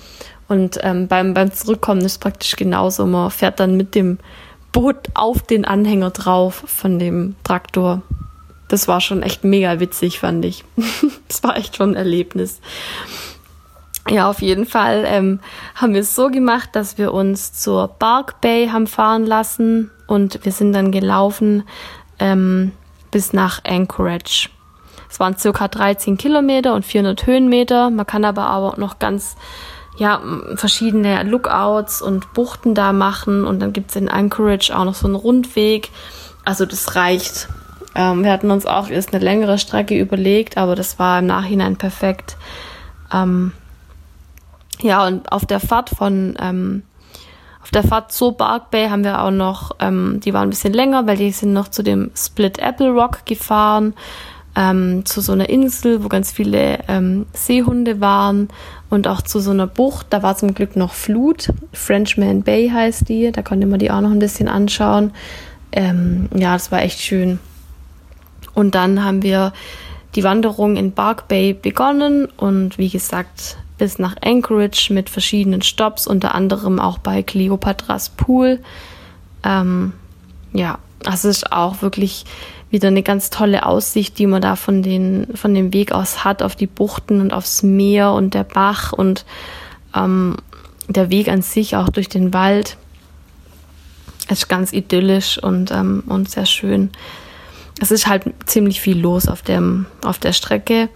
Und 0.47 0.79
ähm, 0.83 1.07
beim, 1.07 1.33
beim 1.33 1.51
Zurückkommen 1.51 2.01
ist 2.01 2.19
praktisch 2.19 2.55
genauso. 2.55 3.05
Man 3.05 3.31
fährt 3.31 3.59
dann 3.59 3.77
mit 3.77 3.95
dem 3.95 4.19
Boot 4.71 4.97
auf 5.13 5.41
den 5.41 5.65
Anhänger 5.65 6.11
drauf 6.11 6.63
von 6.67 6.99
dem 6.99 7.35
Traktor. 7.43 8.01
Das 8.67 8.87
war 8.87 9.01
schon 9.01 9.23
echt 9.23 9.43
mega 9.43 9.79
witzig, 9.79 10.19
fand 10.19 10.43
ich. 10.45 10.63
das 11.27 11.43
war 11.43 11.57
echt 11.57 11.75
schon 11.77 11.91
ein 11.91 11.95
Erlebnis. 11.95 12.59
Ja, 14.07 14.29
auf 14.29 14.41
jeden 14.41 14.67
Fall 14.67 15.03
ähm, 15.07 15.39
haben 15.73 15.93
wir 15.93 16.01
es 16.01 16.13
so 16.13 16.29
gemacht, 16.29 16.69
dass 16.73 16.99
wir 16.99 17.11
uns 17.11 17.53
zur 17.53 17.87
Bark 17.87 18.39
Bay 18.39 18.67
haben 18.67 18.85
fahren 18.85 19.25
lassen 19.25 19.89
und 20.05 20.45
wir 20.45 20.51
sind 20.51 20.73
dann 20.73 20.91
gelaufen 20.91 21.63
ähm, 22.19 22.71
bis 23.09 23.33
nach 23.33 23.63
Anchorage. 23.65 24.49
Es 25.09 25.19
waren 25.19 25.37
circa 25.37 25.67
13 25.69 26.17
Kilometer 26.17 26.75
und 26.75 26.85
400 26.85 27.25
Höhenmeter. 27.25 27.89
Man 27.89 28.05
kann 28.05 28.25
aber 28.25 28.53
auch 28.53 28.77
noch 28.77 28.99
ganz 28.99 29.37
ja, 29.97 30.21
verschiedene 30.55 31.23
Lookouts 31.23 32.01
und 32.01 32.33
Buchten 32.33 32.75
da 32.75 32.93
machen 32.93 33.45
und 33.45 33.59
dann 33.59 33.73
gibt's 33.73 33.95
in 33.95 34.09
Anchorage 34.09 34.77
auch 34.77 34.85
noch 34.85 34.95
so 34.95 35.07
einen 35.07 35.15
Rundweg. 35.15 35.89
Also 36.43 36.65
das 36.65 36.95
reicht. 36.95 37.47
Ähm, 37.95 38.23
wir 38.23 38.31
hatten 38.31 38.51
uns 38.51 38.65
auch 38.65 38.89
erst 38.89 39.13
eine 39.13 39.23
längere 39.23 39.57
Strecke 39.57 39.97
überlegt, 39.97 40.57
aber 40.57 40.75
das 40.75 40.99
war 40.99 41.19
im 41.19 41.27
Nachhinein 41.27 41.77
perfekt. 41.77 42.37
Ähm, 43.13 43.53
ja, 44.81 45.07
und 45.07 45.31
auf 45.31 45.45
der 45.45 45.61
Fahrt 45.61 45.89
von 45.89 46.35
ähm, 46.39 46.83
auf 47.65 47.71
der 47.71 47.83
Fahrt 47.83 48.11
zur 48.11 48.37
Bark 48.37 48.69
Bay 48.69 48.89
haben 48.89 49.03
wir 49.03 49.23
auch 49.23 49.31
noch, 49.31 49.71
ähm, 49.79 50.19
die 50.23 50.35
waren 50.35 50.43
ein 50.43 50.49
bisschen 50.51 50.73
länger, 50.73 51.07
weil 51.07 51.17
die 51.17 51.31
sind 51.31 51.51
noch 51.51 51.67
zu 51.67 51.81
dem 51.81 52.11
Split 52.15 52.59
Apple 52.59 52.91
Rock 52.91 53.25
gefahren, 53.25 53.95
ähm, 54.55 55.05
zu 55.05 55.21
so 55.21 55.33
einer 55.33 55.49
Insel, 55.49 56.03
wo 56.03 56.07
ganz 56.07 56.31
viele 56.31 56.79
ähm, 56.87 57.25
Seehunde 57.33 57.99
waren 57.99 58.49
und 58.89 59.07
auch 59.07 59.21
zu 59.21 59.39
so 59.39 59.51
einer 59.51 59.67
Bucht. 59.67 60.07
Da 60.09 60.23
war 60.23 60.37
zum 60.37 60.53
Glück 60.53 60.75
noch 60.75 60.93
Flut. 60.93 61.49
Frenchman 61.73 62.43
Bay 62.43 62.69
heißt 62.69 63.09
die. 63.09 63.31
Da 63.31 63.41
konnte 63.41 63.67
man 63.67 63.79
die 63.79 63.91
auch 63.91 64.01
noch 64.01 64.11
ein 64.11 64.19
bisschen 64.19 64.47
anschauen. 64.47 65.11
Ähm, 65.71 66.29
ja, 66.33 66.53
das 66.53 66.71
war 66.71 66.81
echt 66.81 66.99
schön. 66.99 67.39
Und 68.53 68.75
dann 68.75 69.03
haben 69.03 69.21
wir 69.21 69.51
die 70.15 70.23
Wanderung 70.23 70.77
in 70.77 70.93
Bark 70.93 71.27
Bay 71.27 71.53
begonnen 71.53 72.27
und 72.37 72.77
wie 72.77 72.89
gesagt, 72.89 73.57
bis 73.77 73.99
nach 73.99 74.15
Anchorage 74.23 74.93
mit 74.93 75.09
verschiedenen 75.09 75.61
Stops, 75.61 76.07
unter 76.07 76.33
anderem 76.33 76.79
auch 76.79 76.97
bei 76.97 77.21
Cleopatras 77.21 78.09
Pool. 78.09 78.59
Ähm, 79.43 79.91
ja, 80.53 80.79
es 81.05 81.25
ist 81.25 81.51
auch 81.51 81.81
wirklich 81.81 82.25
wieder 82.75 82.89
eine 82.89 83.03
ganz 83.03 83.29
tolle 83.29 83.65
Aussicht, 83.65 84.19
die 84.19 84.27
man 84.27 84.41
da 84.41 84.57
von, 84.57 84.83
den, 84.83 85.27
von 85.33 85.53
dem 85.55 85.71
Weg 85.71 85.93
aus 85.93 86.25
hat 86.25 86.43
auf 86.43 86.57
die 86.57 86.67
Buchten 86.67 87.21
und 87.21 87.31
aufs 87.31 87.63
Meer 87.63 88.11
und 88.11 88.33
der 88.33 88.43
Bach 88.43 88.91
und 88.91 89.23
ähm, 89.95 90.35
der 90.89 91.09
Weg 91.09 91.29
an 91.29 91.41
sich 91.41 91.77
auch 91.77 91.87
durch 91.87 92.09
den 92.09 92.33
Wald 92.33 92.75
ist 94.29 94.49
ganz 94.49 94.73
idyllisch 94.73 95.41
und, 95.41 95.71
ähm, 95.71 96.03
und 96.07 96.29
sehr 96.29 96.45
schön. 96.45 96.89
Es 97.79 97.91
ist 97.91 98.07
halt 98.07 98.25
ziemlich 98.45 98.81
viel 98.81 98.99
los 98.99 99.29
auf, 99.29 99.41
dem, 99.41 99.85
auf 100.03 100.19
der 100.19 100.33
Strecke. 100.33 100.89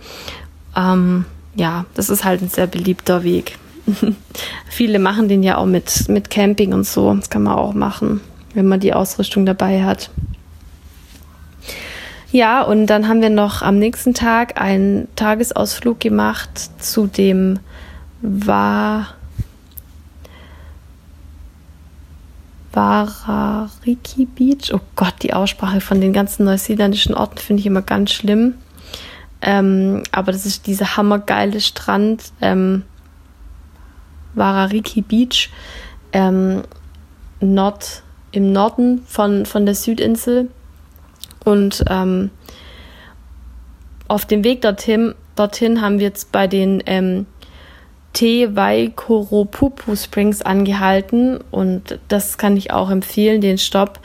Ähm, 0.75 1.23
ja, 1.55 1.85
das 1.93 2.09
ist 2.09 2.25
halt 2.25 2.41
ein 2.41 2.49
sehr 2.49 2.67
beliebter 2.67 3.23
Weg. 3.23 3.57
Viele 4.69 4.99
machen 4.99 5.29
den 5.29 5.43
ja 5.43 5.57
auch 5.57 5.65
mit, 5.65 6.09
mit 6.09 6.29
Camping 6.29 6.73
und 6.73 6.85
so. 6.85 7.13
Das 7.13 7.29
kann 7.29 7.43
man 7.43 7.55
auch 7.55 7.73
machen, 7.73 8.19
wenn 8.53 8.67
man 8.67 8.81
die 8.81 8.93
Ausrüstung 8.93 9.45
dabei 9.45 9.83
hat. 9.83 10.09
Ja, 12.31 12.61
und 12.61 12.85
dann 12.85 13.07
haben 13.07 13.21
wir 13.21 13.31
noch 13.31 13.63
am 13.63 13.79
nächsten 13.79 14.13
Tag 14.13 14.61
einen 14.61 15.07
Tagesausflug 15.15 15.99
gemacht 15.99 16.49
zu 16.79 17.07
dem 17.07 17.59
war 18.21 19.15
Warariki 22.71 24.25
Beach. 24.25 24.71
Oh 24.73 24.79
Gott, 24.95 25.15
die 25.23 25.33
Aussprache 25.33 25.81
von 25.81 26.01
den 26.01 26.13
ganzen 26.13 26.45
neuseeländischen 26.45 27.15
Orten 27.15 27.39
finde 27.39 27.61
ich 27.61 27.65
immer 27.65 27.81
ganz 27.81 28.11
schlimm. 28.11 28.55
Ähm, 29.41 30.03
aber 30.11 30.31
das 30.31 30.45
ist 30.45 30.67
dieser 30.67 30.97
hammergeile 30.97 31.61
Strand. 31.61 32.31
Ähm, 32.41 32.83
Warariki 34.35 35.01
Beach. 35.01 35.49
Ähm, 36.13 36.63
Nord, 37.39 38.03
Im 38.31 38.51
Norden 38.51 39.03
von, 39.07 39.45
von 39.45 39.65
der 39.65 39.75
Südinsel. 39.75 40.49
Und 41.43 41.83
ähm, 41.89 42.31
auf 44.07 44.25
dem 44.25 44.43
Weg 44.43 44.61
dorthin, 44.61 45.15
dorthin 45.35 45.81
haben 45.81 45.99
wir 45.99 46.07
jetzt 46.07 46.31
bei 46.31 46.47
den 46.47 46.83
ähm, 46.85 47.25
Te 48.13 48.55
Waikoropupu 48.55 49.95
Springs 49.95 50.41
angehalten 50.41 51.39
und 51.51 51.99
das 52.07 52.37
kann 52.37 52.57
ich 52.57 52.71
auch 52.71 52.89
empfehlen, 52.89 53.39
den 53.39 53.59
Stopp, 53.59 53.99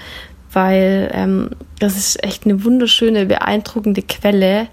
weil 0.53 1.11
ähm, 1.15 1.51
das 1.79 1.97
ist 1.97 2.23
echt 2.23 2.45
eine 2.45 2.65
wunderschöne, 2.65 3.27
beeindruckende 3.27 4.03
Quelle. 4.03 4.69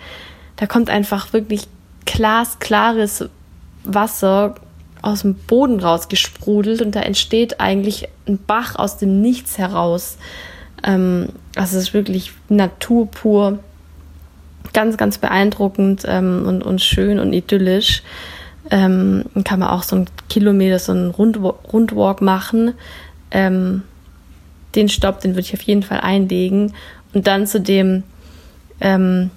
Da 0.57 0.67
kommt 0.67 0.89
einfach 0.89 1.31
wirklich 1.33 1.67
glasklares 2.05 3.29
Wasser 3.83 4.55
aus 5.01 5.21
dem 5.21 5.35
Boden 5.35 5.79
rausgesprudelt 5.79 6.81
und 6.81 6.95
da 6.95 6.99
entsteht 6.99 7.59
eigentlich 7.59 8.09
ein 8.27 8.37
Bach 8.37 8.75
aus 8.75 8.97
dem 8.97 9.21
Nichts 9.21 9.57
heraus. 9.57 10.17
Ähm, 10.83 11.29
also 11.55 11.77
es 11.77 11.83
ist 11.83 11.93
wirklich 11.93 12.33
Natur 12.49 13.09
pur. 13.09 13.59
Ganz, 14.73 14.95
ganz 14.95 15.17
beeindruckend 15.17 16.03
ähm, 16.07 16.45
und, 16.47 16.63
und 16.63 16.81
schön 16.81 17.19
und 17.19 17.33
idyllisch. 17.33 18.03
Ähm, 18.69 19.25
kann 19.43 19.59
man 19.59 19.69
auch 19.69 19.83
so 19.83 19.95
einen 19.95 20.07
Kilometer, 20.29 20.79
so 20.79 20.93
einen 20.93 21.09
Rund 21.09 21.37
Rundwalk 21.37 22.21
machen. 22.21 22.73
Ähm, 23.31 23.83
den 24.75 24.87
Stopp, 24.87 25.19
den 25.19 25.31
würde 25.31 25.41
ich 25.41 25.53
auf 25.53 25.61
jeden 25.63 25.83
Fall 25.83 25.99
einlegen. 25.99 26.73
Und 27.13 27.27
dann 27.27 27.47
zu 27.47 27.59
dem, 27.59 28.03
ähm, 28.79 29.31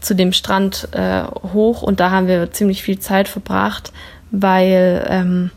zu 0.00 0.14
dem 0.14 0.32
Strand 0.32 0.88
äh, 0.92 1.22
hoch. 1.52 1.82
Und 1.82 2.00
da 2.00 2.10
haben 2.10 2.26
wir 2.26 2.50
ziemlich 2.50 2.82
viel 2.82 2.98
Zeit 2.98 3.28
verbracht, 3.28 3.92
weil 4.30 5.06
ähm, 5.08 5.50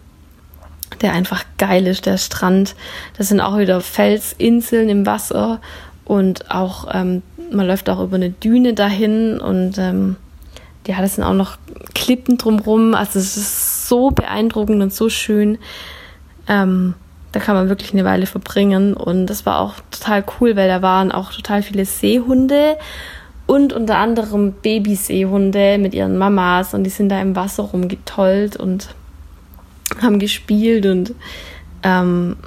der 1.02 1.14
einfach 1.14 1.44
geil 1.58 1.88
ist, 1.88 2.06
der 2.06 2.18
Strand. 2.18 2.76
Das 3.18 3.30
sind 3.30 3.42
auch 3.42 3.58
wieder 3.58 3.82
Felsinseln 3.82 4.90
im 4.90 5.06
Wasser 5.06 5.62
und 6.06 6.52
auch 6.52 6.88
ähm, 6.94 7.22
man 7.52 7.68
läuft 7.68 7.90
auch 7.90 8.02
über 8.02 8.16
eine 8.16 8.30
Düne 8.30 8.74
dahin 8.74 9.40
und 9.40 9.78
ähm, 9.78 10.16
ja, 10.88 11.02
das 11.02 11.16
sind 11.16 11.24
auch 11.24 11.34
noch 11.34 11.58
Klippen 11.94 12.38
drumrum. 12.38 12.94
Also 12.94 13.20
es 13.20 13.38
ist 13.38 13.88
so 13.88 14.12
beeindruckend 14.12 14.82
und 14.82 14.94
so 14.94 15.10
schön. 15.10 15.58
Ähm, 16.48 16.94
da 17.32 17.40
kann 17.40 17.56
man 17.56 17.70
wirklich 17.70 17.92
eine 17.94 18.06
Weile 18.06 18.28
verbringen 18.28 18.94
und 18.94 19.26
das 19.28 19.46
war 19.46 19.60
auch 19.60 19.74
total 19.92 20.24
cool, 20.40 20.56
weil 20.56 20.70
da 20.70 20.82
waren 20.82 21.12
auch 21.12 21.34
total 21.34 21.64
viele 21.64 21.86
Seehunde 21.86 22.78
und 23.46 23.74
unter 23.74 23.98
anderem 23.98 24.54
Babyseehunde 24.54 25.78
mit 25.78 25.94
ihren 25.94 26.18
Mamas 26.18 26.74
und 26.74 26.84
die 26.84 26.90
sind 26.90 27.10
da 27.10 27.20
im 27.20 27.36
Wasser 27.36 27.64
rumgetollt 27.64 28.56
und 28.56 28.90
haben 30.02 30.20
gespielt 30.20 30.86
und 30.86 31.14
ähm, 31.84 32.38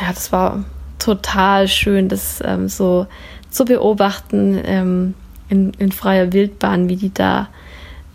ja, 0.00 0.08
das 0.08 0.32
war 0.32 0.64
total 0.98 1.68
schön, 1.68 2.08
das 2.08 2.42
ähm, 2.44 2.68
so 2.68 3.06
zu 3.50 3.64
beobachten 3.64 4.60
ähm, 4.64 5.14
in, 5.48 5.72
in, 5.78 5.92
freier 5.92 6.32
Wildbahn, 6.32 6.88
wie 6.88 6.96
die 6.96 7.12
da 7.12 7.48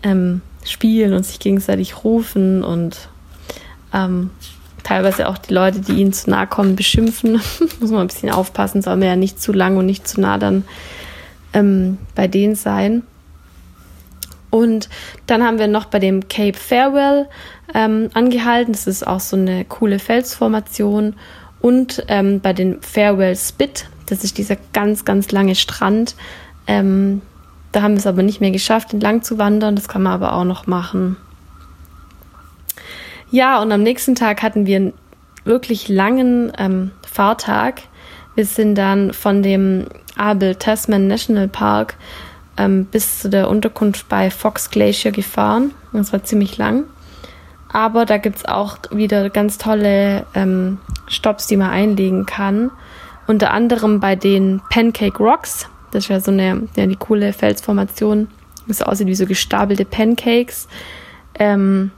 ähm, 0.02 0.42
spielen 0.64 1.14
und 1.14 1.24
sich 1.24 1.38
gegenseitig 1.38 2.04
rufen 2.04 2.62
und 2.62 3.08
ähm, 3.94 4.30
teilweise 4.82 5.28
auch 5.28 5.38
die 5.38 5.54
Leute, 5.54 5.80
die 5.80 5.92
ihnen 5.92 6.12
zu 6.12 6.30
nahe 6.30 6.46
kommen, 6.46 6.76
beschimpfen. 6.76 7.40
Muss 7.80 7.90
man 7.90 8.02
ein 8.02 8.06
bisschen 8.08 8.30
aufpassen, 8.30 8.82
soll 8.82 8.96
man 8.96 9.08
ja 9.08 9.16
nicht 9.16 9.40
zu 9.40 9.52
lang 9.52 9.76
und 9.76 9.86
nicht 9.86 10.06
zu 10.06 10.20
nah 10.20 10.38
dann 10.38 10.64
ähm, 11.52 11.98
bei 12.14 12.28
denen 12.28 12.54
sein. 12.54 13.02
Und 14.50 14.90
dann 15.26 15.42
haben 15.42 15.58
wir 15.58 15.66
noch 15.66 15.86
bei 15.86 15.98
dem 15.98 16.28
Cape 16.28 16.58
Farewell 16.58 17.26
ähm, 17.74 18.10
angehalten. 18.14 18.72
Das 18.72 18.86
ist 18.86 19.06
auch 19.06 19.20
so 19.20 19.36
eine 19.36 19.64
coole 19.64 19.98
Felsformation. 19.98 21.14
Und 21.60 22.04
ähm, 22.08 22.40
bei 22.40 22.52
den 22.52 22.80
Farewell 22.82 23.36
Spit, 23.36 23.86
das 24.06 24.24
ist 24.24 24.38
dieser 24.38 24.56
ganz, 24.72 25.04
ganz 25.04 25.30
lange 25.32 25.54
Strand. 25.54 26.14
Ähm, 26.66 27.22
da 27.70 27.82
haben 27.82 27.92
wir 27.92 27.98
es 27.98 28.06
aber 28.06 28.22
nicht 28.22 28.40
mehr 28.40 28.50
geschafft, 28.50 28.92
entlang 28.92 29.22
zu 29.22 29.38
wandern. 29.38 29.76
Das 29.76 29.88
kann 29.88 30.02
man 30.02 30.12
aber 30.12 30.34
auch 30.34 30.44
noch 30.44 30.66
machen. 30.66 31.16
Ja, 33.30 33.62
und 33.62 33.72
am 33.72 33.82
nächsten 33.82 34.14
Tag 34.14 34.42
hatten 34.42 34.66
wir 34.66 34.76
einen 34.76 34.92
wirklich 35.44 35.88
langen 35.88 36.52
ähm, 36.58 36.90
Fahrtag. 37.10 37.82
Wir 38.34 38.44
sind 38.44 38.74
dann 38.74 39.12
von 39.12 39.42
dem 39.42 39.86
Abel 40.16 40.54
Tasman 40.54 41.06
National 41.06 41.48
Park 41.48 41.94
ähm, 42.56 42.84
bis 42.84 43.20
zu 43.20 43.30
der 43.30 43.48
Unterkunft 43.48 44.08
bei 44.08 44.30
Fox 44.30 44.70
Glacier 44.70 45.12
gefahren. 45.12 45.72
Das 45.92 46.12
war 46.12 46.22
ziemlich 46.24 46.58
lang. 46.58 46.84
Aber 47.72 48.04
da 48.04 48.18
gibt 48.18 48.36
es 48.36 48.44
auch 48.44 48.78
wieder 48.90 49.30
ganz 49.30 49.58
tolle 49.58 50.26
ähm, 50.34 50.78
Stops, 51.08 51.46
die 51.46 51.56
man 51.56 51.70
einlegen 51.70 52.26
kann. 52.26 52.70
Unter 53.26 53.52
anderem 53.52 54.00
bei 54.00 54.16
den 54.16 54.60
Pancake 54.70 55.18
Rocks. 55.18 55.68
Das 55.90 56.08
ja 56.08 56.20
so 56.20 56.30
eine, 56.30 56.68
ja, 56.76 56.86
die 56.86 56.96
coole 56.96 57.32
Felsformation. 57.32 58.28
Das 58.66 58.82
aussieht 58.82 59.06
wie 59.06 59.14
so 59.14 59.26
gestapelte 59.26 59.84
Pancakes. 59.84 60.68
Ähm, 61.38 61.92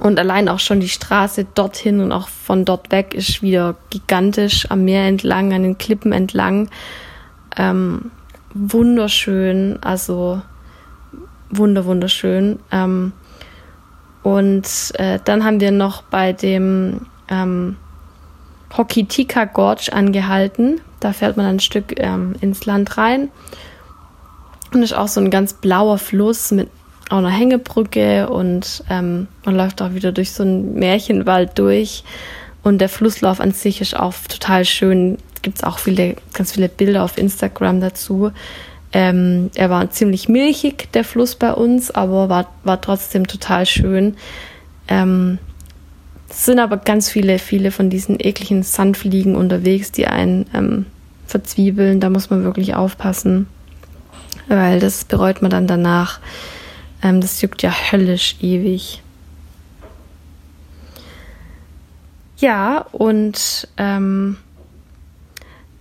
und 0.00 0.18
allein 0.18 0.48
auch 0.48 0.58
schon 0.58 0.80
die 0.80 0.88
Straße 0.88 1.46
dorthin 1.54 2.00
und 2.00 2.12
auch 2.12 2.28
von 2.28 2.64
dort 2.64 2.90
weg 2.90 3.14
ist 3.14 3.42
wieder 3.42 3.76
gigantisch 3.90 4.70
am 4.70 4.84
Meer 4.84 5.06
entlang, 5.06 5.52
an 5.52 5.62
den 5.62 5.78
Klippen 5.78 6.12
entlang. 6.12 6.68
Ähm, 7.56 8.10
wunderschön, 8.52 9.78
also 9.82 10.42
wunder, 11.50 11.86
wunderschön. 11.86 12.58
Ähm, 12.70 13.12
und 14.26 14.66
äh, 14.94 15.20
dann 15.24 15.44
haben 15.44 15.60
wir 15.60 15.70
noch 15.70 16.02
bei 16.02 16.32
dem 16.32 17.06
ähm, 17.28 17.76
Hokitika 18.76 19.44
Gorge 19.44 19.92
angehalten. 19.92 20.80
Da 20.98 21.12
fährt 21.12 21.36
man 21.36 21.46
ein 21.46 21.60
Stück 21.60 21.94
ähm, 22.00 22.34
ins 22.40 22.66
Land 22.66 22.98
rein. 22.98 23.28
Und 24.74 24.82
ist 24.82 24.96
auch 24.96 25.06
so 25.06 25.20
ein 25.20 25.30
ganz 25.30 25.52
blauer 25.52 25.98
Fluss 25.98 26.50
mit 26.50 26.68
auch 27.08 27.18
einer 27.18 27.30
Hängebrücke 27.30 28.28
und 28.28 28.82
ähm, 28.90 29.28
man 29.44 29.54
läuft 29.54 29.80
auch 29.80 29.94
wieder 29.94 30.10
durch 30.10 30.32
so 30.32 30.42
einen 30.42 30.74
Märchenwald 30.74 31.56
durch. 31.56 32.02
Und 32.64 32.78
der 32.78 32.88
Flusslauf 32.88 33.38
an 33.40 33.52
sich 33.52 33.80
ist 33.80 33.96
auch 33.96 34.12
total 34.28 34.64
schön 34.64 35.18
gibt 35.42 35.58
es 35.58 35.62
auch 35.62 35.78
viele, 35.78 36.16
ganz 36.32 36.50
viele 36.50 36.68
Bilder 36.68 37.04
auf 37.04 37.16
Instagram 37.16 37.80
dazu. 37.80 38.32
Ähm, 38.96 39.50
er 39.54 39.68
war 39.68 39.90
ziemlich 39.90 40.26
milchig, 40.26 40.90
der 40.92 41.04
Fluss 41.04 41.34
bei 41.34 41.52
uns, 41.52 41.90
aber 41.90 42.30
war, 42.30 42.48
war 42.64 42.80
trotzdem 42.80 43.26
total 43.26 43.66
schön. 43.66 44.16
Ähm, 44.88 45.36
es 46.30 46.46
sind 46.46 46.58
aber 46.58 46.78
ganz 46.78 47.10
viele, 47.10 47.38
viele 47.38 47.72
von 47.72 47.90
diesen 47.90 48.18
ekligen 48.18 48.62
Sandfliegen 48.62 49.36
unterwegs, 49.36 49.92
die 49.92 50.06
einen 50.06 50.46
ähm, 50.54 50.86
verzwiebeln. 51.26 52.00
Da 52.00 52.08
muss 52.08 52.30
man 52.30 52.42
wirklich 52.42 52.74
aufpassen, 52.74 53.48
weil 54.48 54.80
das 54.80 55.04
bereut 55.04 55.42
man 55.42 55.50
dann 55.50 55.66
danach. 55.66 56.18
Ähm, 57.02 57.20
das 57.20 57.42
juckt 57.42 57.60
ja 57.60 57.74
höllisch 57.92 58.36
ewig. 58.40 59.02
Ja, 62.38 62.86
und 62.92 63.68
ähm, 63.76 64.38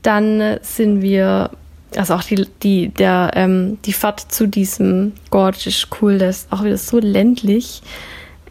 dann 0.01 0.57
sind 0.63 1.01
wir, 1.01 1.51
also 1.97 2.15
auch 2.15 2.23
die, 2.23 2.47
die, 2.63 2.89
der, 2.89 3.31
ähm, 3.33 3.77
die 3.85 3.93
Fahrt 3.93 4.31
zu 4.31 4.47
diesem 4.47 5.13
Gorge 5.29 5.63
ist 5.65 5.87
cool, 6.01 6.17
das 6.17 6.37
ist 6.37 6.51
auch 6.51 6.63
wieder 6.63 6.77
so 6.77 6.99
ländlich. 6.99 7.81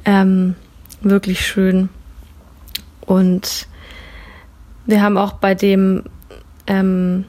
Ähm, 0.04 0.54
wirklich 1.00 1.46
schön. 1.46 1.88
Und 3.00 3.66
wir 4.86 5.02
haben 5.02 5.18
auch 5.18 5.34
bei 5.34 5.54
dem 5.54 6.04
ähm, 6.66 7.24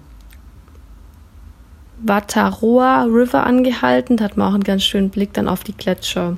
Wataroa 1.99 3.03
River 3.03 3.45
angehalten. 3.45 4.17
Da 4.17 4.25
hat 4.25 4.37
man 4.37 4.49
auch 4.49 4.53
einen 4.53 4.63
ganz 4.63 4.83
schönen 4.83 5.09
Blick 5.09 5.33
dann 5.33 5.47
auf 5.47 5.63
die 5.63 5.75
Gletscher. 5.75 6.37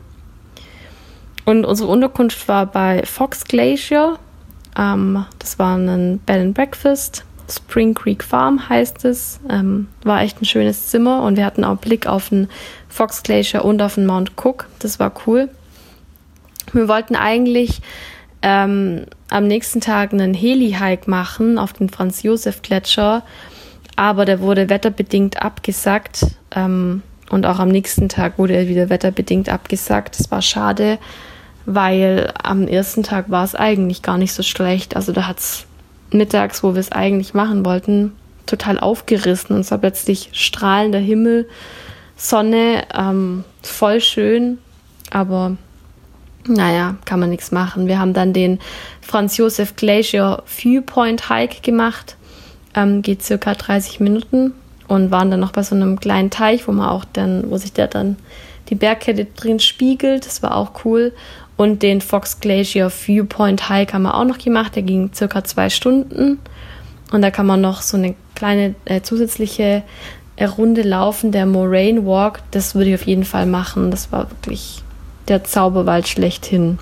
Und 1.46 1.66
unsere 1.66 1.90
Unterkunft 1.90 2.48
war 2.48 2.66
bei 2.66 3.04
Fox 3.06 3.46
Glacier. 3.46 4.20
Ähm, 4.78 5.26
das 5.40 5.60
war 5.60 5.78
ein 5.78 6.20
Bed 6.20 6.42
and 6.42 6.54
Breakfast. 6.54 7.27
Spring 7.50 7.94
Creek 7.94 8.24
Farm 8.24 8.70
heißt 8.70 9.06
es. 9.06 9.39
Ähm, 9.50 9.88
war 10.04 10.22
echt 10.22 10.42
ein 10.42 10.46
schönes 10.46 10.88
Zimmer 10.88 11.24
und 11.24 11.38
wir 11.38 11.46
hatten 11.46 11.63
auch 11.63 11.77
Blick 11.77 12.08
auf 12.08 12.30
den 12.30 12.50
Fox 12.89 13.24
Glacier 13.24 13.63
und 13.63 13.82
auf 13.82 13.96
den 13.96 14.06
Mount 14.06 14.34
Cook. 14.36 14.68
Das 14.80 15.00
war 15.00 15.12
cool. 15.25 15.50
Wir 16.74 16.88
wollten 16.88 17.16
eigentlich 17.16 17.82
ähm, 18.42 19.06
am 19.30 19.48
nächsten 19.48 19.82
Tag 19.82 20.13
einen 20.13 20.34
Heli-Hike 20.34 21.10
machen 21.10 21.58
auf 21.58 21.74
den 21.74 21.89
Franz-Josef-Gletscher, 21.89 23.24
aber 23.96 24.25
der 24.25 24.42
wurde 24.42 24.70
wetterbedingt 24.70 25.42
abgesagt. 25.42 26.25
Ähm, 26.56 27.01
und 27.30 27.46
auch 27.46 27.60
am 27.60 27.70
nächsten 27.70 28.10
Tag 28.10 28.38
wurde 28.38 28.56
er 28.56 28.68
wieder 28.68 28.89
wetterbedingt 28.89 29.50
abgesagt. 29.50 30.18
Das 30.20 30.32
war 30.32 30.42
schade, 30.42 30.98
weil 31.66 32.32
am 32.42 32.68
ersten 32.68 33.04
Tag 33.04 33.30
war 33.30 33.44
es 33.44 33.54
eigentlich 33.56 34.01
gar 34.01 34.18
nicht 34.18 34.34
so 34.34 34.44
schlecht. 34.44 34.96
Also 34.96 35.12
da 35.12 35.27
hat 35.27 35.39
es 35.39 35.66
mittags, 36.12 36.64
wo 36.64 36.74
wir 36.74 36.80
es 36.80 36.92
eigentlich 36.92 37.34
machen 37.34 37.66
wollten, 37.66 38.14
total 38.46 38.80
aufgerissen 38.80 39.56
und 39.56 39.62
es 39.62 39.72
war 39.72 39.78
plötzlich 39.78 40.30
strahlender 40.32 41.00
Himmel, 41.00 41.48
Sonne, 42.16 42.86
ähm, 42.98 43.44
voll 43.62 44.02
schön, 44.02 44.58
aber 45.12 45.58
naja, 46.48 46.96
kann 47.06 47.20
man 47.20 47.30
nichts 47.30 47.52
machen. 47.52 47.88
Wir 47.88 48.00
haben 48.00 48.14
dann 48.14 48.34
den 48.34 48.60
Franz 49.02 49.38
Josef 49.38 49.76
Glacier 49.76 50.42
Viewpoint 50.46 51.30
Hike 51.30 51.62
gemacht, 51.62 52.16
ähm, 52.74 53.02
geht 53.02 53.22
circa 53.22 53.54
30 53.54 54.00
Minuten 54.00 54.54
und 54.88 55.12
waren 55.12 55.30
dann 55.30 55.42
noch 55.42 55.52
bei 55.52 55.64
so 55.64 55.76
einem 55.76 56.00
kleinen 56.00 56.30
Teich, 56.30 56.68
wo 56.68 56.72
man 56.72 56.88
auch 56.88 57.06
dann, 57.06 57.50
wo 57.52 57.58
sich 57.58 57.74
der 57.74 57.88
dann 57.88 58.16
die 58.70 58.76
Bergkette 58.76 59.26
drin 59.26 59.60
spiegelt. 59.60 60.26
Das 60.26 60.42
war 60.44 60.56
auch 60.56 60.86
cool. 60.86 61.14
Und 61.58 61.82
den 61.82 62.02
Fox 62.02 62.40
Glacier 62.40 62.92
Viewpoint 62.92 63.68
Hike 63.68 63.94
haben 63.94 64.04
wir 64.04 64.16
auch 64.16 64.26
noch 64.26 64.38
gemacht. 64.38 64.76
Der 64.76 64.84
ging 64.84 65.12
circa 65.14 65.44
zwei 65.44 65.70
Stunden. 65.70 66.40
Und 67.12 67.22
da 67.22 67.32
kann 67.32 67.48
man 67.48 67.62
noch 67.62 67.82
so 67.82 67.98
eine 67.98 68.16
kleine 68.36 68.76
äh, 68.86 69.02
zusätzliche 69.02 69.84
äh, 70.36 70.46
Runde 70.46 70.84
laufen, 70.84 71.32
der 71.32 71.48
Moraine 71.48 72.06
Walk. 72.06 72.42
Das 72.52 72.76
würde 72.76 72.90
ich 72.90 72.96
auf 72.96 73.08
jeden 73.08 73.24
Fall 73.24 73.48
machen. 73.48 73.90
Das 73.90 74.12
war 74.12 74.30
wirklich 74.30 74.84
der 75.28 75.44
Zauberwald 75.44 76.08
schlechthin. 76.08 76.78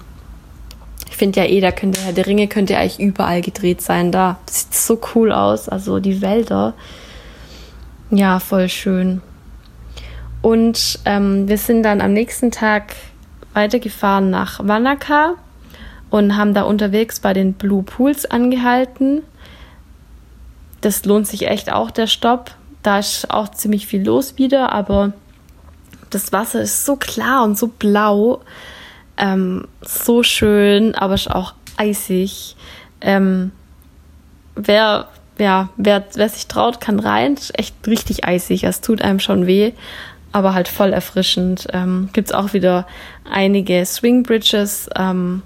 Ich 1.10 1.16
finde 1.16 1.40
ja 1.40 1.46
eh, 1.48 1.62
da 1.62 1.72
könnte 1.72 2.02
Herr 2.02 2.12
der 2.12 2.28
Ringe 2.28 2.48
könnte 2.48 2.78
eigentlich 2.78 3.00
überall 3.00 3.42
gedreht 3.42 3.82
sein. 3.82 4.12
Da 4.12 4.38
sieht 4.50 4.74
so 4.74 5.00
cool 5.16 5.32
aus. 5.32 5.70
Also 5.70 6.00
die 6.00 6.22
Wälder. 6.22 6.74
Ja, 8.12 8.40
voll 8.40 8.68
schön. 8.68 9.22
Und 10.42 11.00
ähm, 11.06 11.48
wir 11.48 11.58
sind 11.58 11.84
dann 11.84 12.02
am 12.02 12.14
nächsten 12.14 12.52
Tag 12.52 12.96
weitergefahren 13.56 14.30
nach 14.30 14.60
Wanaka 14.64 15.36
und 16.10 16.38
haben 16.38 16.54
da 16.54 16.64
unterwegs 16.64 17.20
bei 17.20 17.34
den 17.34 17.54
Blue 17.54 17.84
Pools 17.84 18.26
angehalten. 18.26 19.24
Das 20.82 21.06
lohnt 21.06 21.28
sich 21.28 21.48
echt 21.48 21.72
auch, 21.72 21.92
der 21.92 22.08
Stopp. 22.08 22.52
Da 22.84 23.00
ist 23.00 23.32
auch 23.32 23.50
ziemlich 23.50 23.88
viel 23.88 24.04
los 24.04 24.38
wieder, 24.38 24.72
aber 24.72 25.14
das 26.12 26.32
Wasser 26.32 26.62
ist 26.62 26.86
so 26.86 26.96
klar 26.96 27.44
und 27.44 27.58
so 27.58 27.68
blau. 27.68 28.42
Ähm, 29.18 29.68
so 29.82 30.22
schön, 30.22 30.94
aber 30.94 31.16
ist 31.16 31.32
auch 31.32 31.54
eisig. 31.78 32.56
Ähm, 33.02 33.52
wer, 34.56 35.08
ja, 35.40 35.70
wer, 35.78 36.04
wer 36.14 36.30
sich 36.30 36.48
traut, 36.48 36.80
kann 36.80 37.00
rein. 37.00 37.34
Ist 37.34 37.58
echt 37.58 37.76
richtig 37.88 38.26
eisig. 38.26 38.64
Es 38.64 38.82
tut 38.82 39.02
einem 39.02 39.20
schon 39.20 39.48
weh 39.48 39.74
aber 40.36 40.54
halt 40.54 40.68
voll 40.68 40.92
erfrischend. 40.92 41.68
Ähm, 41.72 42.10
Gibt 42.12 42.28
es 42.28 42.36
auch 42.36 42.52
wieder 42.52 42.86
einige 43.24 43.86
Swing 43.86 44.24
Bridges. 44.24 44.90
Ähm, 44.94 45.44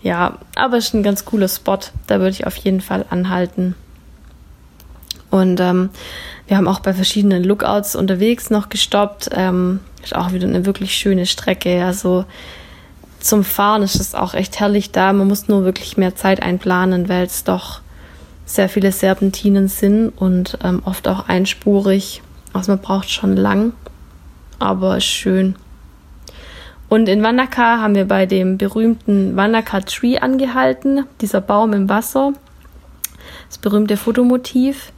ja, 0.00 0.38
aber 0.54 0.76
ist 0.76 0.94
ein 0.94 1.02
ganz 1.02 1.24
cooler 1.24 1.48
Spot. 1.48 1.80
Da 2.06 2.20
würde 2.20 2.30
ich 2.30 2.46
auf 2.46 2.54
jeden 2.54 2.80
Fall 2.80 3.04
anhalten. 3.10 3.74
Und 5.30 5.58
ähm, 5.58 5.90
wir 6.46 6.56
haben 6.56 6.68
auch 6.68 6.78
bei 6.78 6.94
verschiedenen 6.94 7.42
Lookouts 7.42 7.96
unterwegs 7.96 8.48
noch 8.48 8.68
gestoppt. 8.68 9.30
Ähm, 9.32 9.80
ist 10.04 10.14
auch 10.14 10.30
wieder 10.30 10.46
eine 10.46 10.66
wirklich 10.66 10.94
schöne 10.94 11.26
Strecke. 11.26 11.84
Also 11.84 12.24
zum 13.18 13.42
Fahren 13.42 13.82
ist 13.82 13.96
es 13.96 14.14
auch 14.14 14.34
echt 14.34 14.60
herrlich 14.60 14.92
da. 14.92 15.12
Man 15.12 15.26
muss 15.26 15.48
nur 15.48 15.64
wirklich 15.64 15.96
mehr 15.96 16.14
Zeit 16.14 16.40
einplanen, 16.44 17.08
weil 17.08 17.26
es 17.26 17.42
doch 17.42 17.80
sehr 18.46 18.68
viele 18.68 18.92
Serpentinen 18.92 19.66
sind 19.66 20.10
und 20.10 20.58
ähm, 20.62 20.80
oft 20.84 21.08
auch 21.08 21.28
einspurig. 21.28 22.22
Also 22.52 22.70
man 22.70 22.80
braucht 22.80 23.10
schon 23.10 23.36
lang 23.36 23.72
aber 24.62 25.00
schön. 25.00 25.56
Und 26.88 27.08
in 27.08 27.22
Wanaka 27.22 27.80
haben 27.80 27.94
wir 27.94 28.06
bei 28.06 28.26
dem 28.26 28.58
berühmten 28.58 29.34
Wanaka 29.34 29.80
Tree 29.80 30.18
angehalten, 30.18 31.06
dieser 31.22 31.40
Baum 31.40 31.72
im 31.72 31.88
Wasser, 31.88 32.34
das 33.48 33.58
berühmte 33.58 33.96
Fotomotiv. 33.96 34.92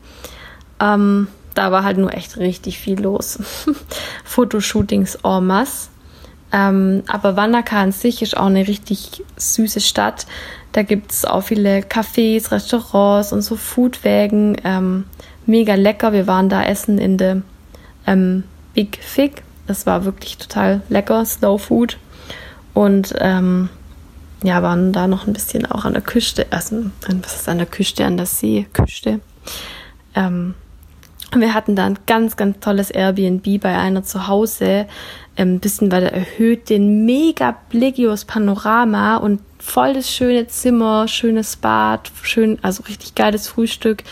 Ähm, 0.81 1.29
da 1.55 1.71
war 1.71 1.85
halt 1.85 1.99
nur 1.99 2.13
echt 2.13 2.37
richtig 2.37 2.81
viel 2.81 3.01
los. 3.01 3.39
Fotoshootings 4.25 5.21
en 5.23 5.47
masse. 5.47 5.91
Ähm, 6.53 7.05
aber 7.07 7.37
Wanaka 7.37 7.81
an 7.81 7.93
sich 7.93 8.23
ist 8.23 8.37
auch 8.37 8.47
eine 8.47 8.67
richtig 8.67 9.23
süße 9.37 9.81
Stadt. 9.81 10.27
Da 10.73 10.83
gibt 10.83 11.13
es 11.13 11.25
auch 11.25 11.43
viele 11.43 11.79
Cafés, 11.83 12.51
Restaurants 12.51 13.33
und 13.33 13.43
so 13.43 13.55
Foodwägen. 13.55 14.57
Ähm, 14.65 15.05
mega 15.47 15.77
lecker. 15.77 16.13
Wir 16.13 16.27
waren 16.27 16.49
da 16.49 16.65
essen 16.65 16.99
in 16.99 17.19
der 17.19 17.43
ähm, 18.09 18.43
Big 18.75 18.99
Fig. 19.01 19.44
Es 19.67 19.87
war 19.87 20.05
wirklich 20.05 20.39
total 20.39 20.83
lecker, 20.89 21.25
Slow 21.25 21.59
Food. 21.59 21.99
Und 22.75 23.15
ähm, 23.19 23.69
ja, 24.43 24.63
waren 24.63 24.93
da 24.93 25.07
noch 25.07 25.27
ein 25.27 25.33
bisschen 25.33 25.65
auch 25.67 25.85
an 25.85 25.95
der 25.95 26.03
Küste, 26.03 26.47
also 26.51 26.91
was 27.23 27.37
ist 27.37 27.49
an 27.49 27.59
der 27.59 27.67
Küste, 27.67 28.05
an 28.05 28.17
der 28.17 28.27
Seeküste. 28.27 29.21
Ähm, 30.15 30.55
wir 31.35 31.55
hatten 31.55 31.75
da 31.75 31.87
ein 31.87 31.99
ganz, 32.07 32.37
ganz 32.37 32.61
tolles 32.61 32.91
Airbnb 32.91 33.61
bei 33.61 33.77
einer 33.77 34.05
zu 34.05 34.29
Hause, 34.29 34.87
ein 35.37 35.49
ähm, 35.49 35.61
bisschen 35.61 35.91
weiter 35.91 36.13
erhöht, 36.13 36.71
den 36.71 37.05
mega 37.07 37.57
übers 37.73 38.25
Panorama 38.25 39.17
und 39.17 39.41
voll 39.59 39.95
das 39.95 40.11
schöne 40.11 40.47
Zimmer, 40.47 41.09
schönes 41.09 41.57
Bad, 41.57 42.13
schön, 42.23 42.59
also 42.63 42.85
richtig 42.85 43.15
geiles 43.15 43.49
Frühstück. 43.49 44.05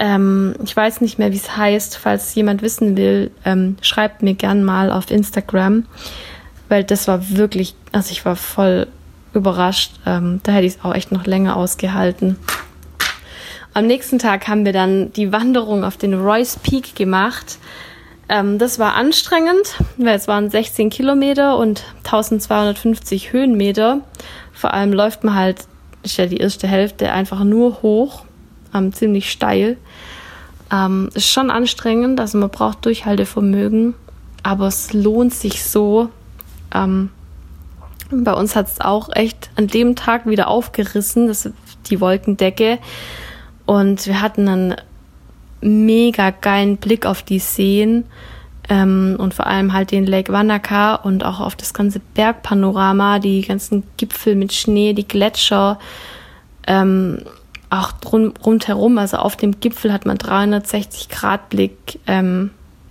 Ähm, 0.00 0.54
ich 0.64 0.74
weiß 0.74 1.02
nicht 1.02 1.18
mehr, 1.18 1.30
wie 1.30 1.36
es 1.36 1.56
heißt. 1.56 1.98
Falls 1.98 2.34
jemand 2.34 2.62
wissen 2.62 2.96
will, 2.96 3.30
ähm, 3.44 3.76
schreibt 3.82 4.22
mir 4.22 4.34
gern 4.34 4.64
mal 4.64 4.90
auf 4.90 5.10
Instagram, 5.10 5.84
weil 6.70 6.84
das 6.84 7.06
war 7.06 7.28
wirklich, 7.36 7.74
also 7.92 8.10
ich 8.10 8.24
war 8.24 8.34
voll 8.34 8.86
überrascht. 9.34 9.92
Ähm, 10.06 10.40
da 10.42 10.52
hätte 10.52 10.66
ich 10.66 10.76
es 10.76 10.84
auch 10.84 10.94
echt 10.94 11.12
noch 11.12 11.26
länger 11.26 11.54
ausgehalten. 11.54 12.36
Am 13.74 13.86
nächsten 13.86 14.18
Tag 14.18 14.48
haben 14.48 14.64
wir 14.64 14.72
dann 14.72 15.12
die 15.12 15.32
Wanderung 15.32 15.84
auf 15.84 15.98
den 15.98 16.14
Royce 16.14 16.56
Peak 16.56 16.96
gemacht. 16.96 17.58
Ähm, 18.30 18.58
das 18.58 18.78
war 18.78 18.94
anstrengend, 18.94 19.76
weil 19.98 20.16
es 20.16 20.26
waren 20.28 20.48
16 20.48 20.88
Kilometer 20.88 21.58
und 21.58 21.84
1250 22.04 23.34
Höhenmeter. 23.34 24.00
Vor 24.52 24.72
allem 24.72 24.94
läuft 24.94 25.24
man 25.24 25.34
halt, 25.34 25.66
ist 26.02 26.16
ja 26.16 26.24
die 26.24 26.38
erste 26.38 26.66
Hälfte, 26.66 27.12
einfach 27.12 27.44
nur 27.44 27.82
hoch 27.82 28.24
ähm, 28.74 28.92
ziemlich 28.92 29.30
steil. 29.30 29.76
Ähm, 30.72 31.10
ist 31.14 31.28
schon 31.28 31.50
anstrengend, 31.50 32.20
also 32.20 32.38
man 32.38 32.50
braucht 32.50 32.84
Durchhaltevermögen, 32.84 33.94
aber 34.42 34.68
es 34.68 34.92
lohnt 34.92 35.34
sich 35.34 35.64
so. 35.64 36.10
Ähm, 36.72 37.10
bei 38.10 38.32
uns 38.32 38.56
hat 38.56 38.66
es 38.68 38.80
auch 38.80 39.08
echt 39.12 39.50
an 39.56 39.66
dem 39.66 39.96
Tag 39.96 40.26
wieder 40.26 40.48
aufgerissen, 40.48 41.28
das, 41.28 41.48
die 41.86 42.00
Wolkendecke. 42.00 42.78
Und 43.66 44.06
wir 44.06 44.20
hatten 44.20 44.48
einen 44.48 44.76
mega 45.60 46.30
geilen 46.30 46.76
Blick 46.76 47.06
auf 47.06 47.22
die 47.22 47.38
Seen 47.38 48.04
ähm, 48.68 49.16
und 49.18 49.34
vor 49.34 49.46
allem 49.46 49.72
halt 49.72 49.90
den 49.90 50.06
Lake 50.06 50.32
Wanaka 50.32 50.94
und 50.94 51.24
auch 51.24 51.40
auf 51.40 51.56
das 51.56 51.74
ganze 51.74 52.00
Bergpanorama, 52.00 53.18
die 53.18 53.42
ganzen 53.42 53.82
Gipfel 53.96 54.34
mit 54.34 54.52
Schnee, 54.52 54.92
die 54.92 55.06
Gletscher. 55.06 55.78
Ähm, 56.66 57.22
auch 57.70 57.92
drum, 57.92 58.34
rundherum, 58.44 58.98
also 58.98 59.18
auf 59.18 59.36
dem 59.36 59.60
Gipfel 59.60 59.92
hat 59.92 60.04
man 60.04 60.18
360 60.18 61.08
Grad 61.08 61.48
Blick. 61.48 62.00
Ähm, 62.06 62.50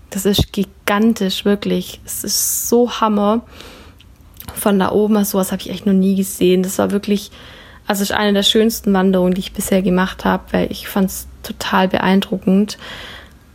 das 0.10 0.26
ist 0.26 0.54
gigantisch, 0.54 1.46
wirklich. 1.46 2.00
Es 2.06 2.24
ist 2.24 2.70
so 2.70 2.90
Hammer. 3.00 3.42
Von 4.56 4.80
da 4.80 4.92
oben, 4.92 5.16
also 5.16 5.32
sowas 5.32 5.52
habe 5.52 5.62
ich 5.62 5.70
echt 5.70 5.86
noch 5.86 5.94
nie 5.94 6.16
gesehen. 6.16 6.64
Das 6.64 6.80
war 6.80 6.92
wirklich, 6.92 7.30
also 7.86 8.02
ist 8.02 8.12
eine 8.12 8.34
der 8.34 8.44
schönsten 8.44 8.94
Wanderungen, 8.94 9.34
die 9.34 9.42
ich 9.42 9.54
bisher 9.54 9.82
gemacht 9.82 10.26
habe, 10.26 10.44
weil 10.52 10.72
ich 10.72 10.88
fand 10.88 11.10
es 11.10 11.28
total 11.44 11.88
beeindruckend. 11.88 12.78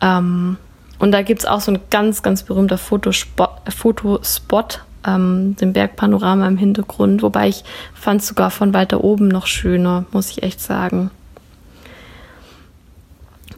Ähm, 0.01 0.57
und 0.99 1.13
da 1.13 1.23
gibt's 1.23 1.47
auch 1.47 1.61
so 1.61 1.73
ein 1.73 1.81
ganz, 1.91 2.23
ganz 2.23 2.45
berühmter 2.45 2.79
Fotospot, 2.79 3.51
Fotospot 3.69 4.85
ähm, 5.07 5.57
dem 5.57 5.73
Bergpanorama 5.73 6.47
im 6.47 6.57
Hintergrund, 6.57 7.23
wobei 7.23 7.49
ich 7.49 7.65
fand 7.95 8.21
es 8.21 8.29
sogar 8.29 8.51
von 8.51 8.75
weiter 8.75 9.05
oben 9.05 9.29
noch 9.29 9.47
schöner, 9.47 10.05
muss 10.13 10.31
ich 10.31 10.43
echt 10.43 10.61
sagen. 10.61 11.11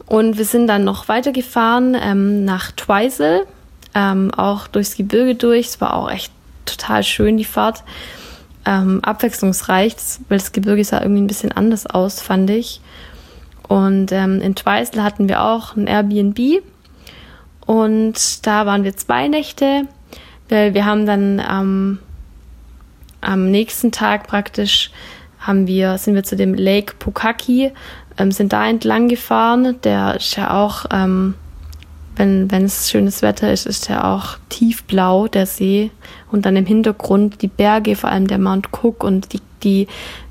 Und 0.05 0.37
wir 0.37 0.45
sind 0.45 0.67
dann 0.67 0.83
noch 0.83 1.07
weitergefahren 1.09 1.95
ähm, 1.99 2.45
nach 2.45 2.71
Twisel, 2.71 3.45
ähm, 3.93 4.31
auch 4.35 4.67
durchs 4.67 4.95
Gebirge 4.95 5.35
durch. 5.35 5.67
Es 5.67 5.81
war 5.81 5.93
auch 5.95 6.09
echt 6.09 6.31
total 6.65 7.03
schön, 7.03 7.37
die 7.37 7.45
Fahrt. 7.45 7.83
ähm, 8.67 8.99
abwechslungsreich, 9.03 9.95
weil 10.27 10.37
das 10.37 10.51
Gebirge 10.51 10.83
sah 10.83 11.01
irgendwie 11.01 11.21
ein 11.21 11.27
bisschen 11.27 11.53
anders 11.53 11.87
aus, 11.87 12.21
fand 12.21 12.49
ich. 12.49 12.81
Und 13.67 14.11
ähm, 14.11 14.41
in 14.41 14.55
Twizel 14.55 15.03
hatten 15.03 15.29
wir 15.29 15.41
auch 15.41 15.75
ein 15.75 15.87
Airbnb 15.87 16.61
und 17.65 18.45
da 18.45 18.65
waren 18.65 18.83
wir 18.83 18.95
zwei 18.95 19.27
Nächte, 19.27 19.83
weil 20.49 20.73
wir 20.73 20.85
haben 20.85 21.05
dann 21.05 21.39
ähm, 21.39 21.99
am 23.21 23.49
nächsten 23.51 23.91
Tag 23.91 24.27
praktisch 24.27 24.91
haben 25.39 25.67
wir, 25.67 25.97
sind 25.97 26.15
wir 26.15 26.23
zu 26.23 26.35
dem 26.35 26.53
Lake 26.53 26.95
Pukaki, 26.99 27.71
ähm, 28.17 28.31
sind 28.31 28.53
da 28.53 28.67
entlang 28.67 29.07
gefahren. 29.07 29.77
Der 29.83 30.15
ist 30.15 30.35
ja 30.35 30.53
auch, 30.53 30.85
ähm, 30.91 31.35
wenn, 32.15 32.51
wenn 32.51 32.65
es 32.65 32.89
schönes 32.89 33.21
Wetter 33.21 33.51
ist, 33.51 33.65
ist 33.65 33.89
der 33.89 34.05
auch 34.05 34.37
tiefblau, 34.49 35.27
der 35.27 35.45
See. 35.45 35.91
Und 36.31 36.45
dann 36.45 36.55
im 36.55 36.65
Hintergrund 36.65 37.41
die 37.41 37.47
Berge, 37.47 37.95
vor 37.95 38.09
allem 38.09 38.27
der 38.27 38.39
Mount 38.39 38.69
Cook 38.71 39.03
und 39.03 39.33
die, 39.33 39.41
die 39.63 39.87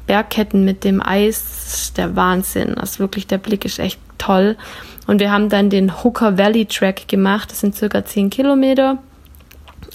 Bergketten 0.07 0.65
mit 0.65 0.85
dem 0.85 1.01
Eis, 1.01 1.93
der 1.97 2.17
Wahnsinn. 2.17 2.77
Also 2.77 2.99
wirklich, 2.99 3.27
der 3.27 3.39
Blick 3.39 3.65
ist 3.65 3.79
echt 3.79 4.01
toll. 4.19 4.57
Und 5.07 5.21
wir 5.21 5.31
haben 5.31 5.49
dann 5.49 5.71
den 5.71 6.03
Hooker 6.03 6.37
Valley 6.37 6.67
Track 6.67 7.09
gemacht. 7.09 7.51
Das 7.51 7.61
sind 7.61 7.77
circa 7.77 8.05
10 8.05 8.31
Kilometer, 8.31 8.99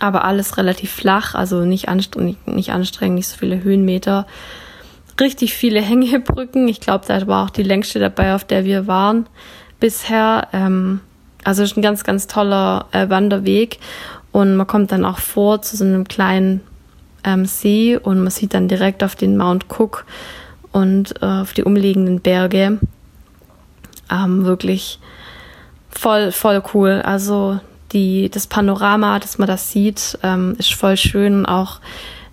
aber 0.01 0.25
alles 0.25 0.57
relativ 0.57 0.91
flach, 0.91 1.35
also 1.35 1.63
nicht 1.63 1.87
anstrengend, 1.87 2.47
nicht, 2.47 2.71
anstrengend, 2.71 3.15
nicht 3.15 3.27
so 3.27 3.37
viele 3.37 3.63
Höhenmeter. 3.63 4.25
Richtig 5.19 5.53
viele 5.53 5.79
Hängebrücken. 5.81 6.67
Ich 6.67 6.81
glaube, 6.81 7.05
da 7.07 7.25
war 7.27 7.45
auch 7.45 7.49
die 7.51 7.63
längste 7.63 7.99
dabei, 7.99 8.33
auf 8.33 8.43
der 8.43 8.65
wir 8.65 8.87
waren 8.87 9.27
bisher. 9.79 10.47
Ähm, 10.53 11.01
also 11.43 11.61
ist 11.61 11.77
ein 11.77 11.83
ganz, 11.83 12.03
ganz 12.03 12.25
toller 12.25 12.87
äh, 12.91 13.09
Wanderweg. 13.09 13.77
Und 14.31 14.55
man 14.55 14.65
kommt 14.65 14.91
dann 14.91 15.05
auch 15.05 15.19
vor 15.19 15.61
zu 15.61 15.77
so 15.77 15.83
einem 15.83 16.07
kleinen 16.07 16.61
ähm, 17.23 17.45
See 17.45 17.97
und 17.97 18.19
man 18.19 18.31
sieht 18.31 18.53
dann 18.53 18.67
direkt 18.67 19.03
auf 19.03 19.15
den 19.15 19.37
Mount 19.37 19.65
Cook 19.69 20.05
und 20.71 21.21
äh, 21.21 21.25
auf 21.25 21.53
die 21.53 21.63
umliegenden 21.63 22.21
Berge. 22.21 22.79
Ähm, 24.11 24.45
wirklich 24.45 24.99
voll, 25.89 26.31
voll 26.31 26.63
cool. 26.73 27.01
Also 27.03 27.59
die, 27.91 28.29
das 28.29 28.47
Panorama, 28.47 29.19
dass 29.19 29.37
man 29.37 29.47
das 29.47 29.71
sieht, 29.71 30.17
ähm, 30.23 30.55
ist 30.57 30.73
voll 30.73 30.97
schön. 30.97 31.45
Auch 31.45 31.79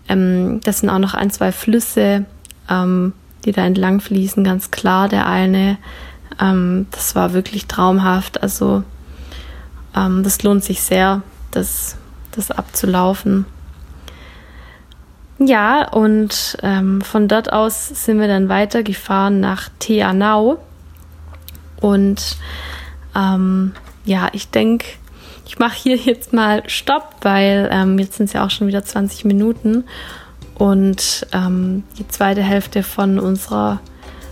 ähm, 0.09 0.61
das 0.63 0.81
sind 0.81 0.91
auch 0.91 0.99
noch 0.99 1.15
ein, 1.15 1.31
zwei 1.31 1.53
Flüsse, 1.53 2.25
ähm, 2.69 3.13
die 3.45 3.53
da 3.53 3.65
entlang 3.65 4.01
fließen, 4.01 4.45
ganz 4.45 4.71
klar. 4.71 5.09
Der 5.09 5.27
eine, 5.27 5.79
ähm, 6.41 6.87
das 6.91 7.15
war 7.15 7.33
wirklich 7.33 7.67
traumhaft. 7.67 8.43
Also 8.43 8.83
ähm, 9.97 10.23
das 10.23 10.43
lohnt 10.43 10.65
sich 10.65 10.83
sehr, 10.83 11.23
das, 11.51 11.97
das 12.33 12.51
abzulaufen. 12.51 13.47
Ja, 15.41 15.89
und 15.89 16.59
ähm, 16.63 17.01
von 17.01 17.29
dort 17.29 17.53
aus 17.53 17.89
sind 17.89 18.19
wir 18.19 18.27
dann 18.27 18.49
weitergefahren 18.49 19.41
nach 19.41 19.69
Teanau. 19.79 20.59
Und 21.81 22.37
ja, 24.05 24.29
ich 24.33 24.51
denke, 24.51 24.87
ich 25.49 25.59
mache 25.59 25.77
hier 25.77 25.97
jetzt 25.97 26.33
mal 26.33 26.63
Stopp, 26.69 27.17
weil 27.23 27.69
ähm, 27.73 27.99
jetzt 27.99 28.19
sind 28.19 28.27
es 28.27 28.35
ja 28.35 28.45
auch 28.45 28.51
schon 28.51 28.69
wieder 28.69 28.85
20 28.85 29.25
Minuten. 29.25 29.85
Und 30.55 31.27
ähm, 31.33 31.85
die 31.99 32.07
zweite 32.07 32.43
Hälfte 32.43 32.83
von 32.83 33.19
unserer 33.19 33.81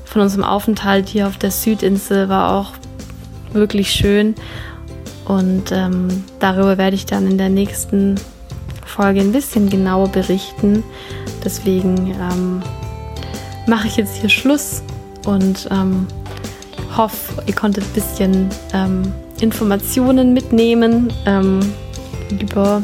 von 0.04 0.22
unserem 0.22 0.44
Aufenthalt 0.44 1.08
hier 1.08 1.26
auf 1.26 1.36
der 1.36 1.50
Südinsel 1.50 2.28
war 2.28 2.52
auch 2.52 2.72
wirklich 3.52 3.90
schön. 3.90 4.34
Und 5.24 5.72
ähm, 5.72 6.24
darüber 6.38 6.78
werde 6.78 6.94
ich 6.94 7.06
dann 7.06 7.26
in 7.26 7.38
der 7.38 7.48
nächsten 7.48 8.14
Folge 8.84 9.20
ein 9.20 9.32
bisschen 9.32 9.68
genauer 9.68 10.08
berichten. 10.08 10.84
Deswegen 11.44 12.12
ähm, 12.12 12.62
mache 13.66 13.88
ich 13.88 13.96
jetzt 13.96 14.16
hier 14.16 14.28
Schluss 14.28 14.82
und 15.26 15.66
ähm, 15.70 16.06
hoffe, 16.96 17.42
ihr 17.46 17.54
konntet 17.54 17.84
ein 17.84 17.92
bisschen 17.92 18.48
ähm, 18.72 19.12
Informationen 19.40 20.32
mitnehmen 20.32 21.12
ähm, 21.26 21.60
über 22.40 22.82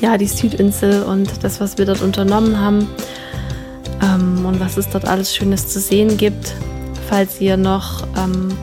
ja, 0.00 0.18
die 0.18 0.26
Südinsel 0.26 1.02
und 1.02 1.42
das, 1.42 1.60
was 1.60 1.78
wir 1.78 1.86
dort 1.86 2.02
unternommen 2.02 2.60
haben 2.60 2.88
ähm, 4.02 4.44
und 4.44 4.60
was 4.60 4.76
es 4.76 4.88
dort 4.88 5.06
alles 5.06 5.34
Schönes 5.34 5.68
zu 5.68 5.80
sehen 5.80 6.16
gibt. 6.16 6.54
Falls 7.08 7.40
ihr 7.40 7.56
noch 7.56 8.06
ähm, 8.16 8.56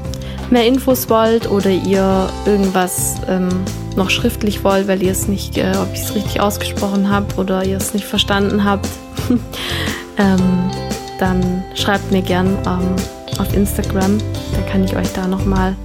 mehr 0.50 0.68
Infos 0.68 1.10
wollt 1.10 1.50
oder 1.50 1.70
ihr 1.70 2.30
irgendwas 2.46 3.16
ähm, 3.28 3.50
noch 3.96 4.10
schriftlich 4.10 4.64
wollt, 4.64 4.88
weil 4.88 5.02
ihr 5.02 5.12
es 5.12 5.28
nicht, 5.28 5.58
äh, 5.58 5.72
ob 5.78 5.94
ich 5.94 6.02
es 6.02 6.16
richtig 6.16 6.42
ausgesprochen 6.42 7.10
habe 7.10 7.34
oder 7.36 7.64
ihr 7.64 7.78
es 7.78 7.94
nicht 7.94 8.06
verstanden 8.06 8.64
habt, 8.64 8.88
ähm, 10.18 10.72
dann 11.20 11.64
schreibt 11.76 12.12
mir 12.12 12.22
gern 12.22 12.58
ähm, 12.66 12.96
auf 13.40 13.54
Instagram. 13.56 14.18
Da 14.18 14.72
kann 14.72 14.84
ich 14.84 14.96
euch 14.96 15.12
da 15.14 15.28
nochmal 15.28 15.76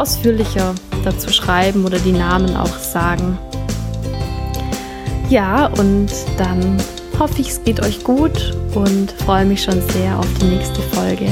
ausführlicher 0.00 0.74
dazu 1.04 1.30
schreiben 1.30 1.84
oder 1.84 1.98
die 1.98 2.12
Namen 2.12 2.56
auch 2.56 2.78
sagen. 2.78 3.38
Ja, 5.28 5.66
und 5.66 6.08
dann 6.38 6.78
hoffe 7.18 7.40
ich, 7.40 7.50
es 7.50 7.62
geht 7.64 7.84
euch 7.84 8.02
gut 8.02 8.56
und 8.74 9.12
freue 9.24 9.44
mich 9.44 9.62
schon 9.62 9.80
sehr 9.90 10.18
auf 10.18 10.26
die 10.40 10.46
nächste 10.46 10.80
Folge. 10.80 11.26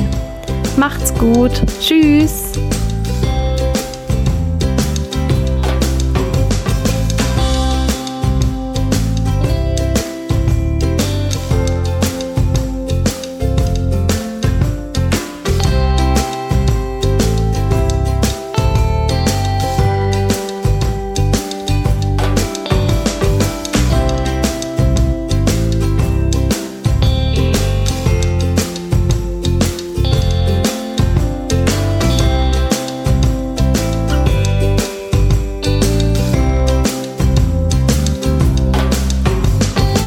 Macht's 0.76 1.12
gut. 1.14 1.62
Tschüss. 1.81 2.52